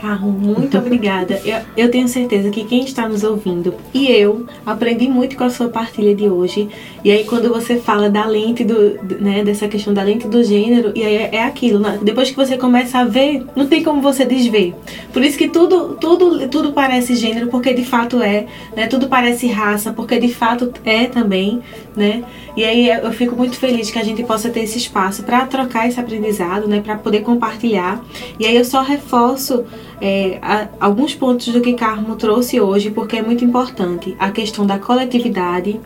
Carro, 0.00 0.30
muito 0.30 0.78
obrigada. 0.78 1.40
Eu, 1.44 1.60
eu, 1.76 1.90
tenho 1.90 2.08
certeza 2.08 2.48
que 2.48 2.64
quem 2.64 2.84
está 2.84 3.06
nos 3.06 3.22
ouvindo 3.22 3.74
e 3.92 4.10
eu 4.10 4.46
aprendi 4.64 5.06
muito 5.08 5.36
com 5.36 5.44
a 5.44 5.50
sua 5.50 5.68
partilha 5.68 6.14
de 6.14 6.26
hoje. 6.26 6.68
E 7.04 7.10
aí 7.10 7.24
quando 7.24 7.50
você 7.50 7.76
fala 7.76 8.08
da 8.08 8.24
lente 8.24 8.64
do, 8.64 8.98
né, 9.20 9.44
dessa 9.44 9.68
questão 9.68 9.92
da 9.92 10.02
lente 10.02 10.26
do 10.26 10.42
gênero, 10.42 10.92
e 10.94 11.04
aí 11.04 11.16
é, 11.16 11.30
é 11.34 11.44
aquilo, 11.44 11.78
né? 11.78 11.98
depois 12.02 12.30
que 12.30 12.36
você 12.36 12.56
começa 12.56 12.98
a 12.98 13.04
ver, 13.04 13.44
não 13.54 13.66
tem 13.66 13.82
como 13.82 14.00
você 14.00 14.24
desver. 14.24 14.74
Por 15.12 15.22
isso 15.22 15.36
que 15.36 15.48
tudo, 15.48 15.96
tudo, 16.00 16.48
tudo 16.48 16.72
parece 16.72 17.14
gênero, 17.14 17.48
porque 17.48 17.74
de 17.74 17.84
fato 17.84 18.22
é, 18.22 18.46
né? 18.74 18.86
Tudo 18.86 19.06
parece 19.06 19.46
raça, 19.48 19.92
porque 19.92 20.18
de 20.18 20.32
fato 20.32 20.72
é 20.84 21.06
também, 21.06 21.60
né? 21.94 22.24
E 22.56 22.64
aí 22.64 22.88
eu 22.88 23.12
fico 23.12 23.36
muito 23.36 23.56
feliz 23.56 23.90
que 23.90 23.98
a 23.98 24.04
gente 24.04 24.22
possa 24.24 24.48
ter 24.48 24.60
esse 24.60 24.78
espaço 24.78 25.22
para 25.22 25.46
trocar 25.46 25.88
esse 25.88 26.00
aprendizado, 26.00 26.66
né? 26.66 26.80
Para 26.80 26.96
poder 26.96 27.20
compartilhar. 27.20 28.02
E 28.38 28.46
aí 28.46 28.56
eu 28.56 28.64
só 28.64 28.82
reforço 28.82 29.64
é, 30.00 30.38
a, 30.40 30.68
alguns 30.80 31.14
pontos 31.14 31.48
do 31.48 31.60
que 31.60 31.74
Carmo 31.74 32.16
trouxe 32.16 32.60
hoje, 32.60 32.90
porque 32.90 33.16
é 33.16 33.22
muito 33.22 33.44
importante. 33.44 34.16
A 34.18 34.30
questão 34.30 34.66
da 34.66 34.78
coletividade, 34.78 35.80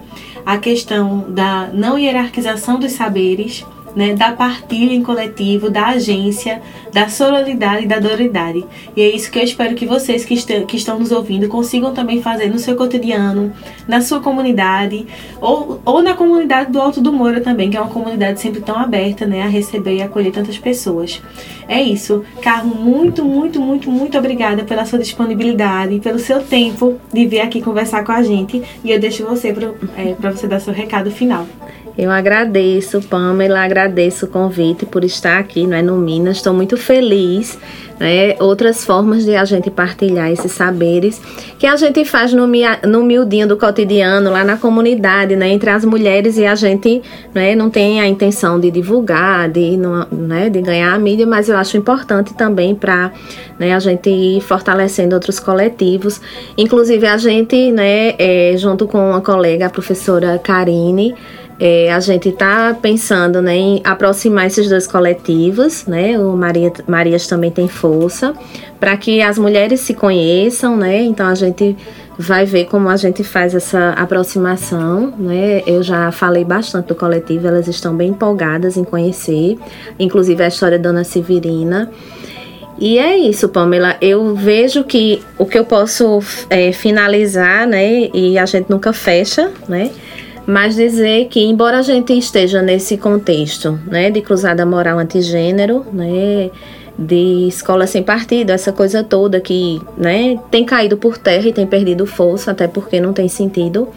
a 0.44 0.58
questão 0.58 1.24
da 1.28 1.68
não 1.72 1.98
hierarquização 1.98 2.78
dos 2.78 2.92
saberes, 2.92 3.64
né, 3.94 4.14
da 4.14 4.32
partilha 4.32 4.92
em 4.92 5.02
coletivo, 5.02 5.70
da 5.70 5.88
agência, 5.88 6.60
da 6.92 7.08
sororidade 7.08 7.84
e 7.84 7.86
da 7.86 7.98
doridade. 7.98 8.64
E 8.96 9.02
é 9.02 9.14
isso 9.14 9.30
que 9.30 9.38
eu 9.38 9.42
espero 9.42 9.74
que 9.74 9.86
vocês 9.86 10.24
que, 10.24 10.34
est 10.34 10.66
que 10.66 10.76
estão 10.76 10.98
nos 10.98 11.12
ouvindo 11.12 11.48
consigam 11.48 11.92
também 11.92 12.22
fazer 12.22 12.48
no 12.48 12.58
seu 12.58 12.76
cotidiano, 12.76 13.52
na 13.86 14.00
sua 14.00 14.20
comunidade, 14.20 15.06
ou, 15.40 15.80
ou 15.84 16.02
na 16.02 16.14
comunidade 16.14 16.72
do 16.72 16.80
Alto 16.80 17.00
do 17.00 17.12
Moura 17.12 17.40
também, 17.40 17.70
que 17.70 17.76
é 17.76 17.80
uma 17.80 17.90
comunidade 17.90 18.40
sempre 18.40 18.60
tão 18.60 18.76
aberta 18.76 19.26
né, 19.26 19.42
a 19.42 19.48
receber 19.48 19.96
e 19.96 20.02
acolher 20.02 20.32
tantas 20.32 20.58
pessoas. 20.58 21.20
É 21.68 21.80
isso. 21.82 22.24
Carmo, 22.42 22.74
muito, 22.74 23.24
muito, 23.24 23.60
muito, 23.60 23.90
muito 23.90 24.18
obrigada 24.18 24.64
pela 24.64 24.84
sua 24.84 24.98
disponibilidade, 24.98 26.00
pelo 26.00 26.18
seu 26.18 26.42
tempo 26.42 26.98
de 27.12 27.26
vir 27.26 27.40
aqui 27.40 27.62
conversar 27.62 28.04
com 28.04 28.12
a 28.12 28.22
gente. 28.22 28.62
E 28.82 28.90
eu 28.90 28.98
deixo 28.98 29.24
você 29.24 29.52
para 29.52 29.72
é, 29.96 30.14
você 30.32 30.46
dar 30.46 30.60
seu 30.60 30.72
recado 30.72 31.10
final. 31.10 31.46
Eu 31.96 32.10
agradeço, 32.10 33.00
Pamela, 33.02 33.60
agradeço 33.60 34.26
o 34.26 34.28
convite 34.28 34.84
por 34.84 35.04
estar 35.04 35.38
aqui 35.38 35.64
não 35.64 35.76
é, 35.76 35.82
no 35.82 35.96
Minas. 35.96 36.38
Estou 36.38 36.52
muito 36.52 36.76
feliz. 36.76 37.56
Né? 38.00 38.34
Outras 38.40 38.84
formas 38.84 39.24
de 39.24 39.36
a 39.36 39.44
gente 39.44 39.70
partilhar 39.70 40.28
esses 40.28 40.50
saberes 40.50 41.22
que 41.58 41.66
a 41.66 41.76
gente 41.76 42.04
faz 42.04 42.32
no, 42.32 42.48
no 42.88 43.04
miudinho 43.04 43.46
do 43.46 43.56
cotidiano, 43.56 44.30
lá 44.30 44.42
na 44.42 44.56
comunidade, 44.56 45.36
né? 45.36 45.48
entre 45.50 45.70
as 45.70 45.84
mulheres, 45.84 46.36
e 46.36 46.44
a 46.44 46.56
gente 46.56 47.00
né, 47.32 47.54
não 47.54 47.70
tem 47.70 48.00
a 48.00 48.08
intenção 48.08 48.58
de 48.58 48.70
divulgar, 48.70 49.48
de, 49.48 49.78
né, 50.10 50.50
de 50.50 50.60
ganhar 50.60 50.92
a 50.92 50.98
mídia, 50.98 51.26
mas 51.26 51.48
eu 51.48 51.56
acho 51.56 51.76
importante 51.76 52.34
também 52.34 52.74
para 52.74 53.12
né, 53.58 53.72
a 53.72 53.78
gente 53.78 54.10
ir 54.10 54.40
fortalecendo 54.40 55.14
outros 55.14 55.38
coletivos. 55.38 56.20
Inclusive, 56.58 57.06
a 57.06 57.16
gente, 57.16 57.70
né, 57.70 58.14
é, 58.18 58.54
junto 58.56 58.88
com 58.88 59.10
uma 59.10 59.20
colega, 59.20 59.66
a 59.66 59.70
professora 59.70 60.36
Karine, 60.38 61.14
é, 61.58 61.92
a 61.92 62.00
gente 62.00 62.30
está 62.30 62.76
pensando 62.80 63.40
né, 63.40 63.56
em 63.56 63.80
aproximar 63.84 64.46
esses 64.46 64.68
dois 64.68 64.86
coletivos, 64.86 65.86
né? 65.86 66.18
O 66.18 66.36
Maria, 66.36 66.72
Marias 66.86 67.26
também 67.26 67.50
tem 67.50 67.68
força, 67.68 68.34
para 68.80 68.96
que 68.96 69.22
as 69.22 69.38
mulheres 69.38 69.80
se 69.80 69.94
conheçam, 69.94 70.76
né? 70.76 71.02
Então 71.02 71.26
a 71.26 71.34
gente 71.34 71.76
vai 72.18 72.44
ver 72.44 72.66
como 72.66 72.88
a 72.88 72.96
gente 72.96 73.22
faz 73.22 73.54
essa 73.54 73.90
aproximação, 73.90 75.14
né? 75.16 75.62
Eu 75.66 75.82
já 75.82 76.10
falei 76.10 76.44
bastante 76.44 76.86
do 76.86 76.94
coletivo, 76.94 77.46
elas 77.46 77.68
estão 77.68 77.94
bem 77.94 78.10
empolgadas 78.10 78.76
em 78.76 78.84
conhecer, 78.84 79.56
inclusive 79.98 80.42
a 80.42 80.48
história 80.48 80.78
da 80.78 80.90
Dona 80.90 81.04
Severina. 81.04 81.90
E 82.78 82.98
é 82.98 83.16
isso, 83.16 83.48
Pamela. 83.48 83.96
Eu 84.00 84.34
vejo 84.34 84.82
que 84.82 85.22
o 85.38 85.46
que 85.46 85.56
eu 85.56 85.64
posso 85.64 86.18
é, 86.50 86.72
finalizar, 86.72 87.66
né? 87.68 88.10
E 88.12 88.36
a 88.36 88.44
gente 88.44 88.68
nunca 88.68 88.92
fecha, 88.92 89.52
né? 89.68 89.92
Mas 90.46 90.76
dizer 90.76 91.28
que, 91.28 91.40
embora 91.40 91.78
a 91.78 91.82
gente 91.82 92.16
esteja 92.16 92.60
nesse 92.60 92.96
contexto 92.96 93.78
né, 93.86 94.10
de 94.10 94.20
cruzada 94.20 94.64
moral 94.66 94.98
antigênero, 94.98 95.84
né, 95.92 96.50
de 96.98 97.48
escola 97.48 97.86
sem 97.86 98.02
partido, 98.02 98.50
essa 98.50 98.72
coisa 98.72 99.02
toda 99.02 99.40
que 99.40 99.80
né, 99.96 100.38
tem 100.50 100.64
caído 100.64 100.96
por 100.96 101.18
terra 101.18 101.48
e 101.48 101.52
tem 101.52 101.66
perdido 101.66 102.06
força, 102.06 102.50
até 102.50 102.68
porque 102.68 103.00
não 103.00 103.12
tem 103.12 103.28
sentido, 103.28 103.88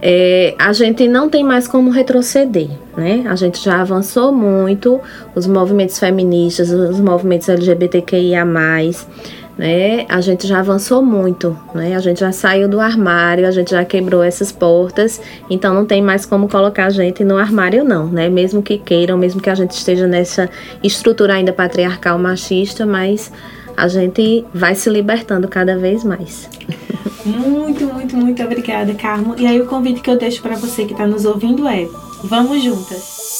é, 0.00 0.54
a 0.58 0.72
gente 0.72 1.06
não 1.08 1.28
tem 1.28 1.44
mais 1.44 1.68
como 1.68 1.90
retroceder. 1.90 2.68
Né? 2.96 3.24
A 3.28 3.36
gente 3.36 3.62
já 3.62 3.80
avançou 3.80 4.32
muito, 4.32 5.00
os 5.34 5.46
movimentos 5.46 5.98
feministas, 5.98 6.70
os 6.70 7.00
movimentos 7.00 7.48
LGBTQIA 7.48 8.44
né? 9.56 10.04
A 10.08 10.20
gente 10.20 10.46
já 10.46 10.60
avançou 10.60 11.02
muito, 11.02 11.56
né? 11.74 11.96
A 11.96 12.00
gente 12.00 12.20
já 12.20 12.32
saiu 12.32 12.68
do 12.68 12.80
armário, 12.80 13.46
a 13.46 13.50
gente 13.50 13.70
já 13.70 13.84
quebrou 13.84 14.22
essas 14.22 14.52
portas, 14.52 15.20
então 15.48 15.74
não 15.74 15.86
tem 15.86 16.02
mais 16.02 16.26
como 16.26 16.48
colocar 16.48 16.86
a 16.86 16.90
gente 16.90 17.24
no 17.24 17.36
armário 17.36 17.84
não, 17.84 18.06
né? 18.06 18.28
Mesmo 18.28 18.62
que 18.62 18.76
queiram, 18.78 19.16
mesmo 19.16 19.40
que 19.40 19.50
a 19.50 19.54
gente 19.54 19.72
esteja 19.72 20.06
nessa 20.06 20.50
estrutura 20.82 21.34
ainda 21.34 21.52
patriarcal 21.52 22.18
machista, 22.18 22.84
mas 22.84 23.32
a 23.76 23.88
gente 23.88 24.44
vai 24.52 24.74
se 24.74 24.88
libertando 24.90 25.48
cada 25.48 25.76
vez 25.76 26.04
mais. 26.04 26.48
Muito, 27.24 27.86
muito, 27.86 28.16
muito 28.16 28.42
obrigada, 28.42 28.94
Carmo. 28.94 29.34
E 29.36 29.46
aí 29.46 29.60
o 29.60 29.66
convite 29.66 30.00
que 30.00 30.10
eu 30.10 30.16
deixo 30.16 30.40
para 30.40 30.54
você 30.54 30.84
que 30.84 30.92
está 30.92 31.06
nos 31.06 31.24
ouvindo 31.24 31.66
é: 31.66 31.88
vamos 32.22 32.62
juntas. 32.62 33.38